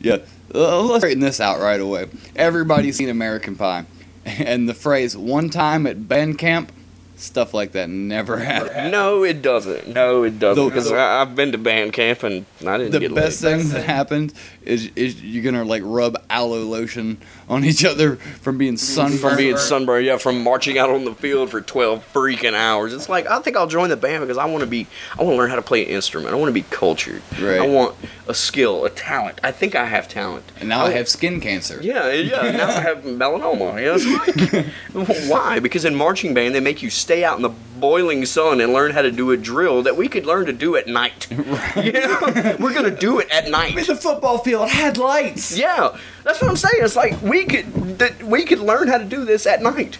[0.00, 0.18] Yeah.
[0.54, 2.06] Uh, let's straighten this out right away.
[2.36, 3.84] Everybody's seen American Pie,
[4.24, 6.70] and the phrase "one time at band camp,"
[7.16, 8.92] stuff like that never happened.
[8.92, 9.88] No, it doesn't.
[9.88, 10.64] No, it doesn't.
[10.68, 13.58] Because I've been to band camp and I didn't The get best laid.
[13.60, 14.32] thing that happened
[14.62, 17.18] is is you're gonna like rub aloe lotion
[17.48, 19.20] on each other from being sunburned.
[19.20, 22.92] from being sunburned, yeah, from marching out on the field for twelve freaking hours.
[22.92, 24.86] It's like I think I'll join the band because I want to be,
[25.18, 26.32] I want to learn how to play an instrument.
[26.32, 27.22] I want to be cultured.
[27.40, 27.60] Right.
[27.60, 27.94] I want
[28.28, 29.40] a skill, a talent.
[29.44, 30.44] I think I have talent.
[30.58, 30.92] and now I oh.
[30.92, 31.78] have skin cancer.
[31.82, 32.50] Yeah, yeah.
[32.50, 33.80] Now I have melanoma.
[33.80, 35.60] You know, it's like, why?
[35.60, 38.92] Because in marching band they make you stay out in the boiling sun and learn
[38.92, 41.28] how to do a drill that we could learn to do at night.
[41.76, 43.76] You know, we're gonna do it at night.
[43.86, 45.56] The football field had lights.
[45.56, 46.74] Yeah, that's what I'm saying.
[46.78, 49.98] It's like we could that we could learn how to do this at night.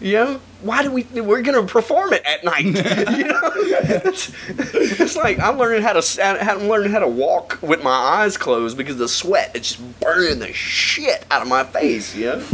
[0.00, 1.04] You know, why do we?
[1.04, 2.64] We're gonna perform it at night.
[2.64, 7.82] you know, it's, it's like I'm learning how to I'm learning how to walk with
[7.82, 12.14] my eyes closed because the sweat is just burning the shit out of my face.
[12.14, 12.44] You know,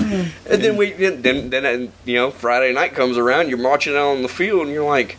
[0.48, 4.22] and then we then then, you know Friday night comes around, you're marching out on
[4.22, 5.16] the field, and you're like.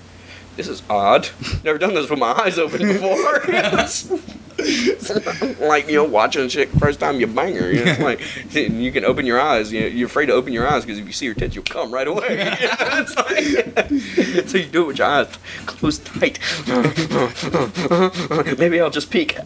[0.55, 1.29] This is odd.
[1.63, 3.41] Never done this with my eyes open before.
[5.59, 7.71] like you know, watching shit first time you bang her.
[7.71, 8.21] You know, like
[8.53, 9.71] you can open your eyes.
[9.71, 11.63] You know, you're afraid to open your eyes because if you see her tits, you'll
[11.63, 12.53] come right away.
[13.15, 13.89] Like-
[14.47, 15.27] so you do it with your eyes
[15.65, 16.39] closed tight.
[18.57, 19.37] Maybe I'll just peek.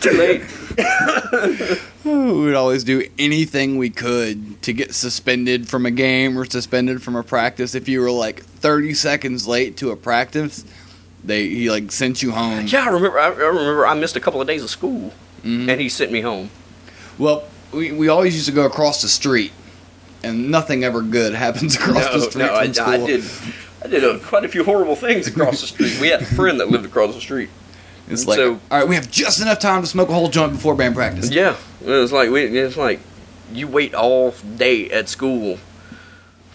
[0.00, 0.42] Too late.
[2.04, 7.02] We would always do anything we could to get suspended from a game or suspended
[7.02, 7.74] from a practice.
[7.74, 10.64] If you were like 30 seconds late to a practice,
[11.24, 12.66] they he like sent you home.
[12.66, 13.18] Yeah, I remember.
[13.18, 13.86] I, I remember.
[13.86, 15.12] I missed a couple of days of school,
[15.44, 15.68] Mhm.
[15.68, 16.50] and he sent me home.
[17.18, 19.52] Well, we, we always used to go across the street,
[20.22, 22.84] and nothing ever good happens across the street no, I, school.
[22.88, 23.24] I did.
[23.82, 25.98] I did uh, quite a few horrible things across the street.
[26.00, 27.48] We had a friend that lived across the street.
[28.08, 30.52] It's like, So- all right, we have just enough time to smoke a whole joint
[30.52, 31.30] before band practice.
[31.30, 32.44] Yeah, it was like we.
[32.44, 33.00] It's like
[33.52, 35.58] you wait all day at school.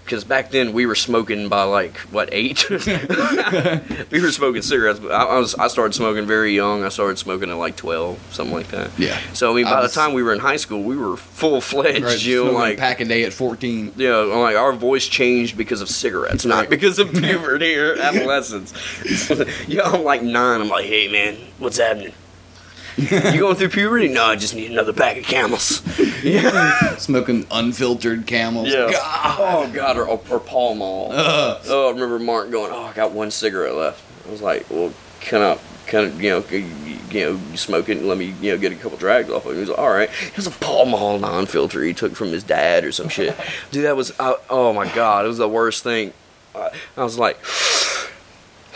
[0.06, 2.70] Because back then we were smoking by like what eight?
[2.70, 5.00] we were smoking cigarettes.
[5.00, 6.84] But I, I was I started smoking very young.
[6.84, 8.92] I started smoking at like twelve, something like that.
[9.00, 9.18] Yeah.
[9.34, 11.18] So I mean, I by was- the time we were in high school, we were
[11.18, 12.04] full fledged.
[12.04, 13.94] Right, you know, like pack a day at 14.
[13.98, 18.74] yeah, like our voice changed because of cigarettes, not because of puberty or adolescence.
[19.68, 20.62] yeah, I'm like nine.
[20.62, 22.14] I'm like, hey man, what's happening?
[22.98, 24.08] You going through puberty?
[24.08, 25.82] No, I just need another pack of camels.
[26.26, 26.96] Yeah.
[26.96, 28.70] Smoking unfiltered camels.
[28.70, 28.90] Yeah.
[28.92, 29.38] God.
[29.40, 31.12] Oh God, or, or Pall Mall.
[31.14, 34.92] Oh, I remember Mark going, "Oh, I got one cigarette left." I was like, "Well,
[35.20, 38.58] can I, can I, you know, you, know, smoke it and let me, you know,
[38.58, 40.52] get a couple drags off of it?" He was like, "All right." It was a
[40.52, 43.36] Pall Mall non-filter he took from his dad or some shit.
[43.72, 46.12] Dude, that was, uh, oh my God, it was the worst thing.
[46.56, 47.38] I, I was like.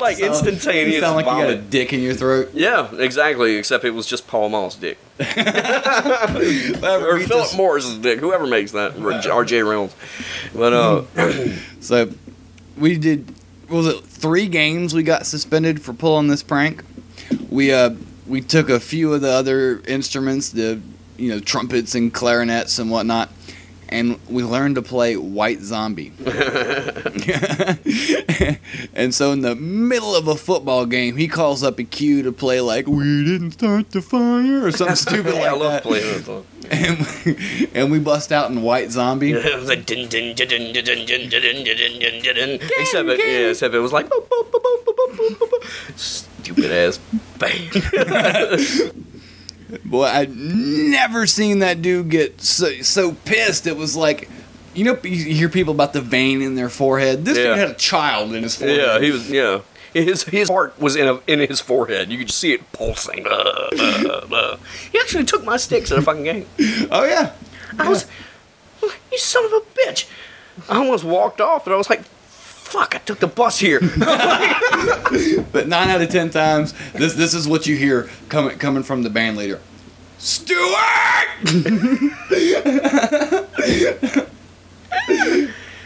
[0.00, 2.50] like You instantaneous sound like you got a dick in your throat.
[2.52, 3.56] Yeah, exactly.
[3.56, 8.72] Except it was just Paul Moss' dick or beat Philip this- Morris's dick, whoever makes
[8.72, 9.62] that, or R.J.
[9.62, 9.94] Reynolds.
[10.54, 11.02] But uh,
[11.80, 12.10] So
[12.76, 13.34] we did
[13.68, 16.82] what was it three games we got suspended for pulling this prank.
[17.48, 17.94] We uh
[18.26, 20.80] we took a few of the other instruments, the
[21.16, 23.30] you know trumpets and clarinets and whatnot,
[23.90, 26.12] and we learned to play White Zombie.
[28.94, 32.32] and so in the middle of a football game, he calls up a cue to
[32.32, 35.82] play like "We didn't start the fire" or something stupid yeah, I like love that.
[35.82, 36.46] playing that song.
[36.70, 39.32] And we, and we bust out in White Zombie.
[39.32, 39.86] It was like
[42.78, 45.98] except it, yeah, except it was like boop, boop, boop, boop, boop, boop, boop, boop.
[45.98, 47.00] stupid ass
[47.38, 49.04] bang.
[49.84, 53.66] Boy, I'd never seen that dude get so, so pissed.
[53.66, 54.28] It was like,
[54.74, 57.24] you know, you hear people about the vein in their forehead.
[57.24, 57.44] This Yeah.
[57.50, 58.78] dude had a child in his forehead.
[58.78, 59.60] yeah, he was yeah.
[59.92, 62.12] His his heart was in a, in his forehead.
[62.12, 63.26] You could see it pulsing.
[63.26, 64.56] Uh, uh, uh.
[64.92, 66.46] He actually took my sticks in a fucking game.
[66.92, 67.32] Oh yeah.
[67.78, 68.06] I was,
[68.82, 70.08] you son of a bitch.
[70.68, 72.02] I almost walked off, and I was like,
[72.70, 73.80] fuck, I took the bus here.
[75.52, 79.02] But nine out of ten times, this this is what you hear coming coming from
[79.02, 79.60] the band leader.
[80.18, 81.28] Stuart.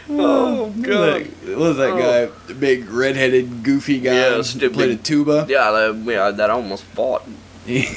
[0.09, 1.27] oh god!
[1.45, 2.25] what was that guy?
[2.47, 4.73] The big redheaded goofy guy Yeah, stupid.
[4.73, 5.45] played a tuba.
[5.49, 7.23] Yeah, that, yeah, that almost fought.
[7.67, 7.89] Yeah.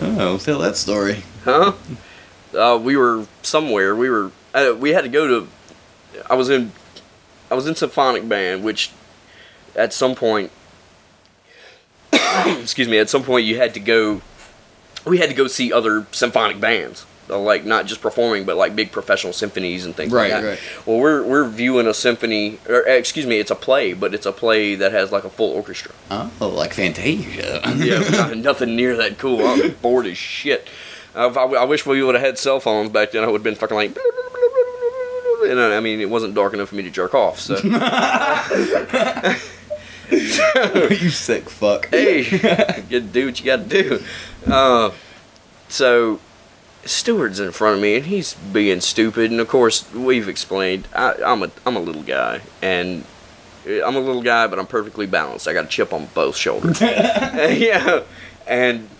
[0.00, 1.22] oh, tell that story.
[1.44, 1.74] Huh?
[2.52, 3.94] Uh, we were somewhere.
[3.94, 4.32] We were.
[4.52, 5.48] Uh, we had to go to.
[6.28, 6.72] I was in.
[7.50, 8.90] I was in symphonic band, which,
[9.74, 10.50] at some point.
[12.46, 12.98] excuse me.
[12.98, 14.20] At some point, you had to go.
[15.04, 18.76] We had to go see other symphonic bands, uh, like not just performing, but like
[18.76, 20.48] big professional symphonies and things Right, like that.
[20.48, 20.58] right.
[20.84, 24.26] Well, we're we're viewing a symphony, or uh, excuse me, it's a play, but it's
[24.26, 25.92] a play that has like a full orchestra.
[26.10, 27.60] Oh, like Fantasia.
[27.76, 29.46] Yeah, not- nothing near that cool.
[29.46, 30.68] I'm bored as shit.
[31.14, 33.24] I, I wish we would have had cell phones back then.
[33.24, 33.96] I would have been fucking like.
[35.44, 37.38] And I I mean, it wasn't dark enough for me to jerk off.
[37.40, 37.56] So,
[40.10, 41.88] you sick fuck.
[41.90, 44.02] hey, you do what you got to do.
[44.46, 44.90] Uh,
[45.68, 46.20] so,
[46.84, 49.30] Stewart's in front of me, and he's being stupid.
[49.30, 50.88] And of course, we've explained.
[50.94, 53.04] I, I'm a I'm a little guy, and
[53.66, 55.46] I'm a little guy, but I'm perfectly balanced.
[55.46, 56.80] I got a chip on both shoulders.
[56.80, 58.02] yeah,
[58.46, 58.94] and uh,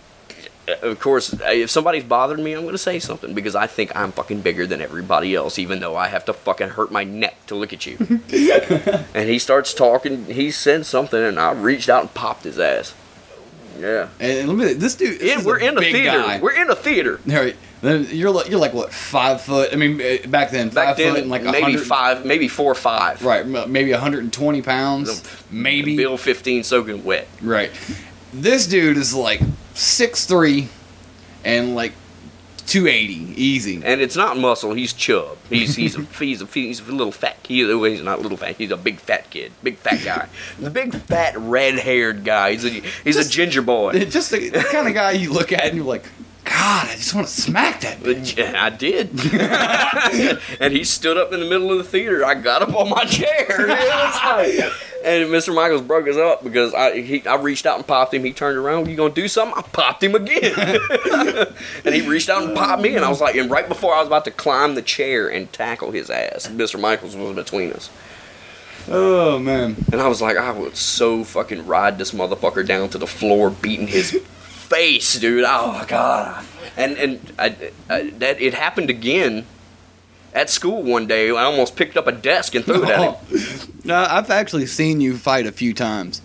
[0.81, 4.41] of course, if somebody's bothering me, I'm gonna say something because I think I'm fucking
[4.41, 7.73] bigger than everybody else, even though I have to fucking hurt my neck to look
[7.73, 7.97] at you.
[9.13, 10.25] and he starts talking.
[10.25, 12.93] He said something, and I reached out and popped his ass.
[13.79, 14.09] Yeah.
[14.19, 15.19] And let me, this dude.
[15.19, 16.39] this Yeah, we're in a theater.
[16.41, 17.19] We're in a theater.
[17.27, 19.69] Harry, then you're like you're like what five foot?
[19.71, 22.71] I mean, uh, back then Back five then, foot and like maybe five, maybe four
[22.71, 23.23] or five.
[23.23, 25.95] Right, maybe 120 pounds, maybe.
[25.95, 27.27] Bill 15 soaking wet.
[27.41, 27.71] Right.
[28.33, 29.41] This dude is like
[29.79, 30.69] six three,
[31.43, 31.93] and like
[32.69, 33.81] 280 easy.
[33.83, 34.73] And it's not muscle.
[34.73, 35.37] He's chub.
[35.49, 37.37] He's he's a he's a he's a little fat.
[37.49, 38.57] Well, he's not a little fat.
[38.57, 39.51] He's a big fat kid.
[39.63, 40.27] Big fat guy.
[40.59, 42.51] The big fat red haired guy.
[42.51, 42.69] He's a
[43.03, 43.93] he's a ginger boy.
[44.05, 46.05] Just the, the kind of guy you look at and you're like,
[46.43, 47.99] God, I just want to smack that.
[47.99, 49.09] bitch." Yeah, I did.
[50.59, 52.25] and he stood up in the middle of the theater.
[52.25, 53.45] I got up on my chair.
[55.03, 55.53] And Mr.
[55.53, 58.23] Michaels broke us up because I he, I reached out and popped him.
[58.23, 58.87] He turned around.
[58.87, 59.57] You gonna do something?
[59.57, 60.53] I popped him again.
[61.85, 62.95] and he reached out and popped me.
[62.95, 65.51] And I was like, and right before I was about to climb the chair and
[65.51, 66.79] tackle his ass, Mr.
[66.79, 67.89] Michaels was between us.
[68.87, 69.75] Oh man.
[69.91, 73.49] And I was like, I would so fucking ride this motherfucker down to the floor,
[73.49, 74.11] beating his
[74.41, 75.43] face, dude.
[75.47, 76.45] Oh my god.
[76.77, 79.45] And and I, I, that it happened again
[80.33, 81.29] at school one day.
[81.29, 83.73] I almost picked up a desk and threw it at him.
[83.85, 86.21] No, I've actually seen you fight a few times,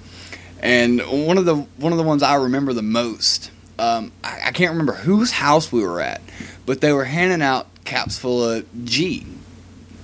[0.61, 3.51] and one of the one of the ones I remember the most.
[3.79, 6.21] Um, I, I can't remember whose house we were at,
[6.67, 9.25] but they were handing out caps full of G.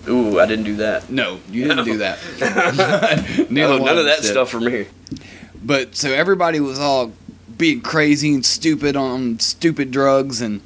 [0.08, 1.10] Ooh, I didn't do that.
[1.10, 2.18] No, you didn't do that.
[3.50, 4.30] No, none of that did.
[4.30, 4.86] stuff for me.
[5.62, 7.12] But so everybody was all
[7.58, 10.62] being crazy and stupid on stupid drugs, and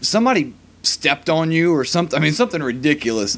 [0.00, 2.18] somebody stepped on you or something.
[2.18, 3.36] I mean, something ridiculous,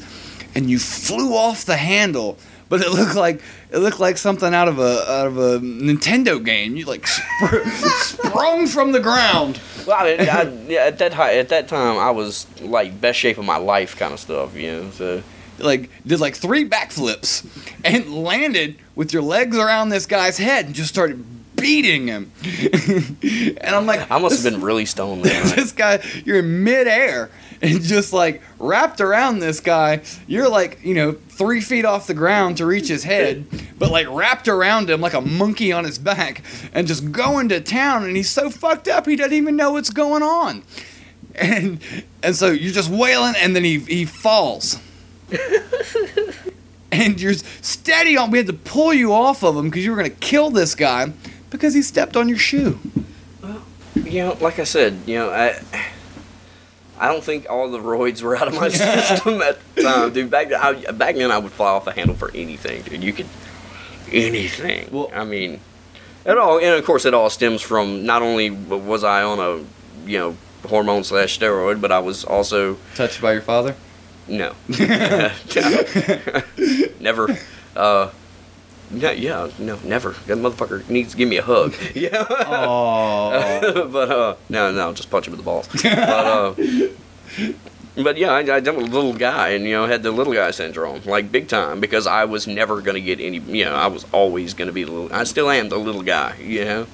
[0.55, 2.37] and you flew off the handle.
[2.67, 3.41] But it looked like
[3.71, 6.75] it looked like something out of a out of a Nintendo game.
[6.75, 7.67] You like spr-
[8.01, 9.59] sprung from the ground.
[9.85, 13.37] Well, I, I, yeah, at that hi- at that time, I was like best shape
[13.37, 14.55] of my life, kind of stuff.
[14.55, 15.21] You know, so
[15.59, 17.45] like did like three backflips
[17.83, 21.23] and landed with your legs around this guy's head and just started
[21.65, 22.31] beating him.
[23.59, 25.23] and I'm like, I must have been really stoned.
[25.23, 30.01] That this guy, you're in midair, and just like wrapped around this guy.
[30.27, 33.45] You're like, you know, three feet off the ground to reach his head,
[33.79, 37.59] but like wrapped around him like a monkey on his back and just going to
[37.61, 38.03] town.
[38.03, 40.61] And he's so fucked up, he doesn't even know what's going on.
[41.33, 41.81] And
[42.21, 44.79] and so you're just wailing, and then he he falls.
[46.91, 48.29] and you're steady on.
[48.29, 51.11] We had to pull you off of him because you were gonna kill this guy
[51.49, 52.79] because he stepped on your shoe.
[53.41, 53.61] Well,
[53.95, 55.59] You know, like I said, you know, I
[56.99, 60.31] I don't think all the roids were out of my system at the time, dude.
[60.31, 63.03] Back then, I, back then, I would fly off a handle for anything, dude.
[63.03, 63.27] You could
[64.11, 64.89] anything.
[64.91, 65.59] Well- I mean,
[66.25, 70.09] it all, and of course, it all stems from not only was I on a,
[70.09, 73.75] you know, hormone slash steroid, but I was also Touched by your father?
[74.27, 74.53] no,
[76.99, 77.37] never.
[77.75, 78.09] Uh,
[78.91, 80.11] no, yeah, no, never.
[80.27, 81.73] That motherfucker needs to give me a hug.
[81.95, 82.25] Yeah.
[82.29, 83.87] Oh.
[83.91, 85.67] but uh, no, no, just punch him in the balls.
[85.71, 86.53] But uh,
[87.95, 90.51] but yeah, I, I am a little guy, and you know, had the little guy
[90.51, 93.39] syndrome, like big time, because I was never gonna get any.
[93.39, 95.13] You know, I was always gonna be the little.
[95.13, 96.35] I still am the little guy.
[96.37, 96.87] You know.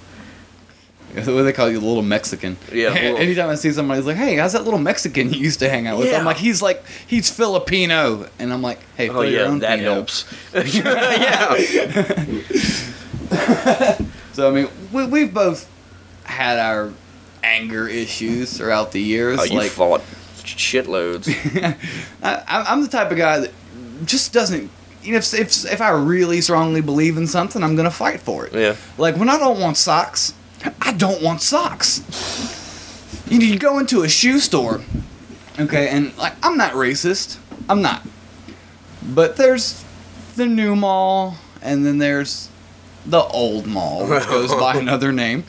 [1.15, 2.57] What do they call you, the little Mexican?
[2.71, 5.59] Yeah, little- Anytime I see somebody, it's like, "Hey, how's that little Mexican you used
[5.59, 6.17] to hang out with?" Yeah.
[6.19, 10.25] I'm like, "He's like, he's Filipino," and I'm like, "Hey, Oh yeah, that Pino." helps.
[10.53, 11.55] yeah.
[14.33, 15.69] So I mean, we, we've both
[16.23, 16.91] had our
[17.43, 19.39] anger issues throughout the years.
[19.39, 20.01] Oh, you like, fought
[20.37, 21.27] shitloads.
[22.23, 23.51] I, I'm the type of guy that
[24.05, 24.69] just doesn't.
[25.03, 28.45] You know, if, if if I really strongly believe in something, I'm gonna fight for
[28.45, 28.53] it.
[28.53, 28.75] Yeah.
[28.97, 30.33] Like when I don't want socks,
[30.81, 32.01] I don't want socks.
[33.29, 34.81] You, you go into a shoe store,
[35.59, 37.37] okay, and like I'm not racist.
[37.69, 38.05] I'm not.
[39.01, 39.83] But there's
[40.35, 42.49] the new mall, and then there's
[43.05, 45.45] the old mall, which goes by another name.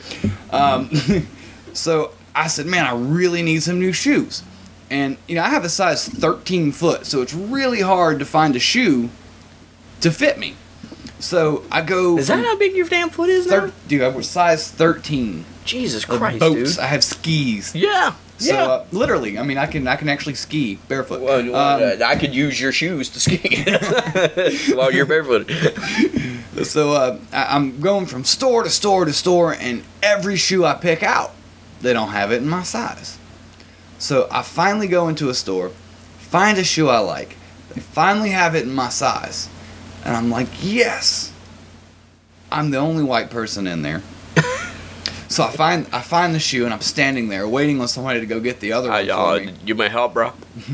[0.51, 0.89] Um,
[1.73, 4.43] so I said, man, I really need some new shoes.
[4.89, 8.55] And you know, I have a size 13 foot, so it's really hard to find
[8.55, 9.09] a shoe
[10.01, 10.55] to fit me.
[11.23, 12.17] So I go.
[12.17, 13.71] Is that how big your damn foot is now?
[13.87, 14.01] dude?
[14.01, 15.45] I was size 13.
[15.63, 16.75] Jesus Christ, boats.
[16.75, 16.79] dude.
[16.79, 17.73] I have skis.
[17.73, 18.15] Yeah.
[18.39, 18.63] So yeah.
[18.65, 21.21] uh, literally, I mean, I can I can actually ski barefoot.
[21.21, 23.63] Well, Um, uh, I could use your shoes to ski
[24.75, 25.49] while you're barefoot.
[26.63, 30.75] So uh, I, I'm going from store to store to store, and every shoe I
[30.75, 31.31] pick out,
[31.81, 33.17] they don't have it in my size.
[33.97, 35.69] So I finally go into a store,
[36.19, 37.37] find a shoe I like.
[37.73, 39.49] They finally have it in my size,
[40.05, 41.31] and I'm like, yes.
[42.51, 44.01] I'm the only white person in there.
[45.27, 48.25] so I find I find the shoe, and I'm standing there waiting on somebody to
[48.25, 49.53] go get the other one I, for uh, me.
[49.65, 50.33] you may help, bro.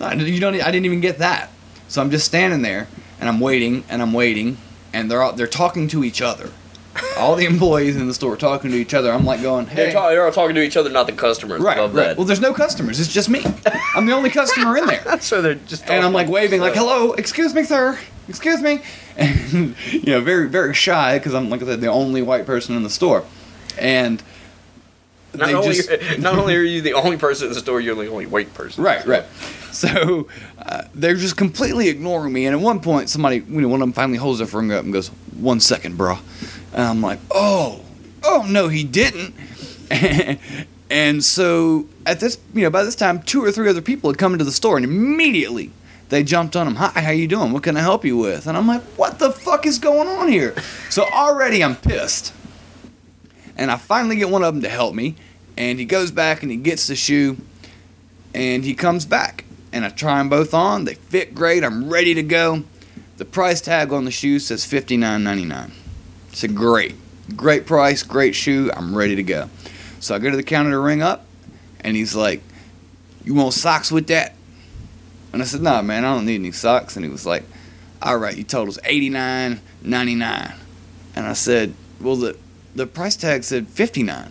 [0.00, 0.54] No, you don't.
[0.54, 1.50] I didn't even get that.
[1.88, 2.86] So I'm just standing there
[3.18, 4.58] and I'm waiting and I'm waiting
[4.92, 6.50] and they're all, they're talking to each other.
[7.16, 9.12] All the employees in the store are talking to each other.
[9.12, 11.60] I'm like going, They're, hey, ta- they're all talking to each other, not the customers.
[11.60, 12.08] right, Love right.
[12.08, 12.16] that.
[12.16, 13.00] Well, there's no customers.
[13.00, 13.44] It's just me.
[13.94, 15.20] I'm the only customer in there.
[15.20, 15.88] so they're just.
[15.88, 18.80] And I'm like waving, like, hello, excuse me, sir, excuse me,
[19.16, 22.76] and you know, very very shy because I'm like I said, the only white person
[22.76, 23.24] in the store,
[23.78, 24.22] and
[25.34, 27.94] Not they only, just not only are you the only person in the store, you're
[27.94, 28.84] the only white person.
[28.84, 29.24] Right, right.
[29.72, 30.28] So
[30.58, 32.46] uh, they're just completely ignoring me.
[32.46, 34.84] And at one point, somebody, you know, one of them finally holds their finger up
[34.84, 36.18] and goes, "One second, bro."
[36.72, 37.84] And I'm like, "Oh,
[38.24, 39.34] oh no, he didn't."
[40.90, 44.18] and so at this, you know, by this time, two or three other people had
[44.18, 45.70] come into the store, and immediately
[46.08, 46.76] they jumped on him.
[46.76, 47.52] Hi, how you doing?
[47.52, 48.46] What can I help you with?
[48.46, 50.54] And I'm like, "What the fuck is going on here?"
[50.90, 52.32] So already I'm pissed.
[53.56, 55.16] And I finally get one of them to help me,
[55.56, 57.36] and he goes back and he gets the shoe
[58.32, 60.84] and he comes back and I try them both on.
[60.84, 61.64] They fit great.
[61.64, 62.64] I'm ready to go.
[63.16, 65.72] The price tag on the shoe says $59.99.
[66.30, 66.94] It's a great,
[67.36, 68.70] great price, great shoe.
[68.74, 69.50] I'm ready to go.
[69.98, 71.26] So I go to the counter to ring up,
[71.80, 72.42] and he's like,
[73.24, 74.34] "You want socks with that?"
[75.32, 77.44] And I said, "Nah, man, I don't need any socks." And he was like,
[78.02, 80.54] "All right, you told us $89.99."
[81.14, 82.36] And I said, "Well, the
[82.74, 84.30] the price tag said 59."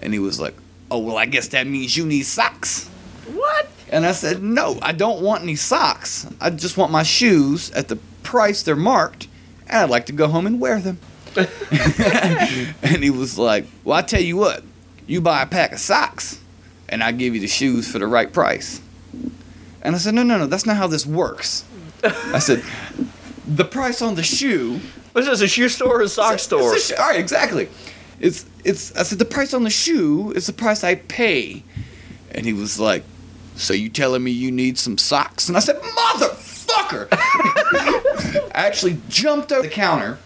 [0.00, 0.54] And he was like,
[0.90, 2.88] "Oh, well, I guess that means you need socks."
[3.32, 3.68] What?
[3.92, 6.26] And I said, No, I don't want any socks.
[6.40, 9.28] I just want my shoes at the price they're marked,
[9.68, 10.98] and I'd like to go home and wear them.
[11.36, 14.64] and he was like, Well, I tell you what,
[15.06, 16.40] you buy a pack of socks,
[16.88, 18.80] and I give you the shoes for the right price.
[19.82, 21.64] And I said, No, no, no, that's not how this works.
[22.04, 22.62] I said,
[23.46, 24.80] The price on the shoe
[25.14, 26.74] this a shoe store or a sock it's a- store?
[26.74, 27.68] it's a all right, exactly.
[28.20, 28.94] It's it's.
[28.96, 31.64] I said the price on the shoe is the price I pay,
[32.30, 33.02] and he was like,
[33.56, 39.50] "So you telling me you need some socks?" And I said, "Motherfucker!" I actually jumped
[39.50, 40.18] over the counter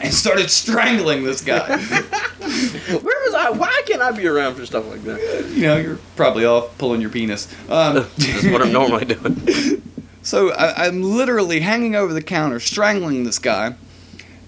[0.00, 1.76] and started strangling this guy.
[1.78, 3.50] Where was I?
[3.50, 5.48] Why can't I be around for stuff like that?
[5.50, 7.50] You know, you're probably off pulling your penis.
[7.70, 9.82] Um, That's what I'm normally doing.
[10.24, 13.74] So I, I'm literally hanging over the counter, strangling this guy,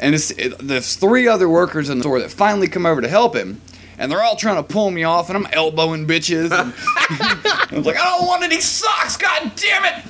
[0.01, 3.09] and it's, it, there's three other workers in the store that finally come over to
[3.09, 3.61] help him,
[3.99, 6.51] and they're all trying to pull me off, and I'm elbowing bitches.
[6.51, 6.73] And
[7.77, 10.03] I'm like, I don't want any socks, god damn it!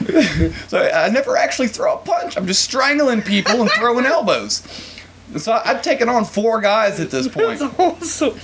[0.68, 2.36] so I, never actually throw a punch.
[2.36, 4.62] I'm just strangling people and throwing elbows.
[5.32, 8.38] And so I've taken on four guys at this point awesome.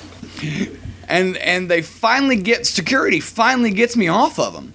[1.09, 4.73] and and they finally get security finally gets me off of them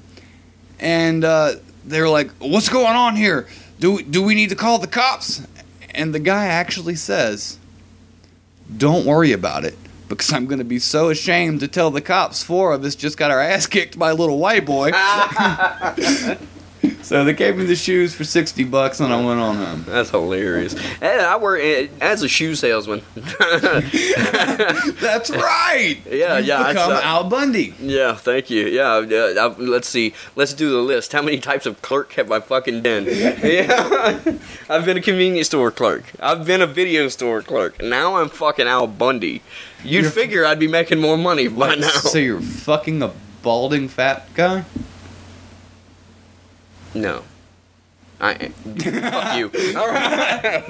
[0.80, 1.54] and uh,
[1.86, 3.48] they're like what's going on here
[3.80, 5.46] do, do we need to call the cops
[5.92, 7.58] and the guy actually says
[8.76, 9.78] don't worry about it
[10.08, 13.18] because i'm going to be so ashamed to tell the cops four of us just
[13.18, 14.92] got our ass kicked by a little white boy
[17.02, 20.10] so they gave me the shoes for 60 bucks and i went on home That's
[20.10, 20.74] hilarious.
[21.02, 23.02] And I work eh, as a shoe salesman.
[23.16, 23.90] that's
[25.30, 28.68] right Yeah, You've yeah, I become saw- uh, al bundy yeah, thank you.
[28.68, 29.34] Yeah, yeah.
[29.40, 30.14] I, let's see.
[30.36, 31.14] Let's do the list.
[31.14, 33.06] How many types of clerk have I fucking been?
[33.06, 34.20] Yeah,
[34.70, 36.04] I've been a convenience store clerk.
[36.20, 37.82] I've been a video store clerk.
[37.82, 39.42] Now I'm fucking Al Bundy.
[39.84, 41.90] You'd You're- figure I'd be making more money by now.
[41.90, 44.66] so you're fucking a balding fat guy
[46.94, 47.24] No.
[48.20, 49.52] I fuck you.
[49.78, 50.64] All right.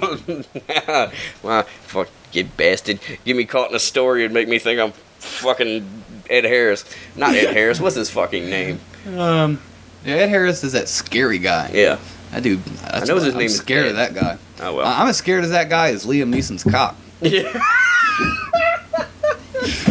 [1.43, 2.99] well, fuck you bastard.
[3.25, 6.85] Get me caught in a story and make me think I'm fucking Ed Harris.
[7.15, 7.79] Not Ed Harris.
[7.81, 8.79] What's his fucking name?
[9.17, 9.61] Um,
[10.05, 11.71] yeah, Ed Harris is that scary guy.
[11.73, 11.99] Yeah.
[12.31, 12.63] That dude.
[12.63, 13.89] That's know his I'm name is scared Ed.
[13.89, 14.37] of that guy.
[14.61, 14.87] Oh well.
[14.87, 16.95] I'm as scared as that guy as Liam Neeson's cop.
[17.19, 17.61] yeah.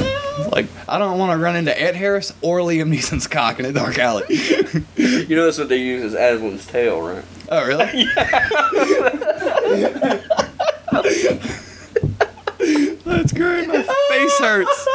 [0.51, 3.73] Like, I don't want to run into Ed Harris or Liam Neeson's cock in a
[3.73, 4.25] dark alley.
[4.97, 7.25] You know that's what they use as Aslan's tail, right?
[7.51, 7.87] oh, really?
[13.05, 13.69] That's great.
[13.69, 14.87] My face hurts.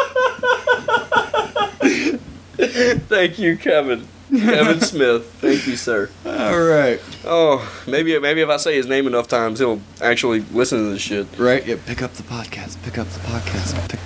[3.07, 4.07] Thank you, Kevin.
[4.29, 5.25] Kevin Smith.
[5.39, 6.09] Thank you, sir.
[6.25, 6.99] All right.
[7.25, 11.01] Oh, maybe maybe if I say his name enough times, he'll actually listen to this
[11.01, 11.27] shit.
[11.37, 11.65] Right?
[11.65, 12.81] Yeah, pick up the podcast.
[12.83, 13.89] Pick up the podcast.
[13.89, 13.99] Pick-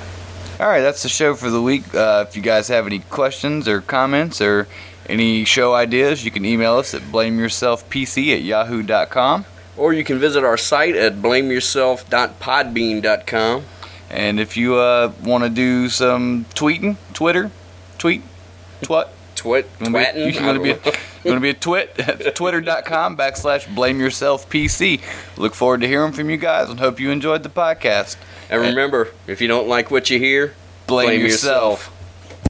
[0.59, 1.95] All right, that's the show for the week.
[1.95, 4.67] Uh, if you guys have any questions or comments or
[5.07, 9.45] any show ideas, you can email us at blameyourselfpc at yahoo.com.
[9.77, 13.63] Or you can visit our site at blameyourself.podbean.com.
[14.09, 17.49] And if you uh, want to do some tweeting, Twitter,
[17.97, 18.21] tweet,
[18.81, 19.07] twat.
[19.35, 20.15] Twit, You want twatting.
[20.25, 20.29] to
[20.61, 20.67] be,
[21.23, 21.97] you wanna be a twit?
[21.97, 24.99] At twitter.com backslash blame yourself PC.
[25.37, 28.17] Look forward to hearing from you guys and hope you enjoyed the podcast.
[28.49, 28.69] And eh.
[28.69, 30.53] remember, if you don't like what you hear,
[30.87, 31.79] Blame, Blame yourself.
[31.85, 31.98] yourself.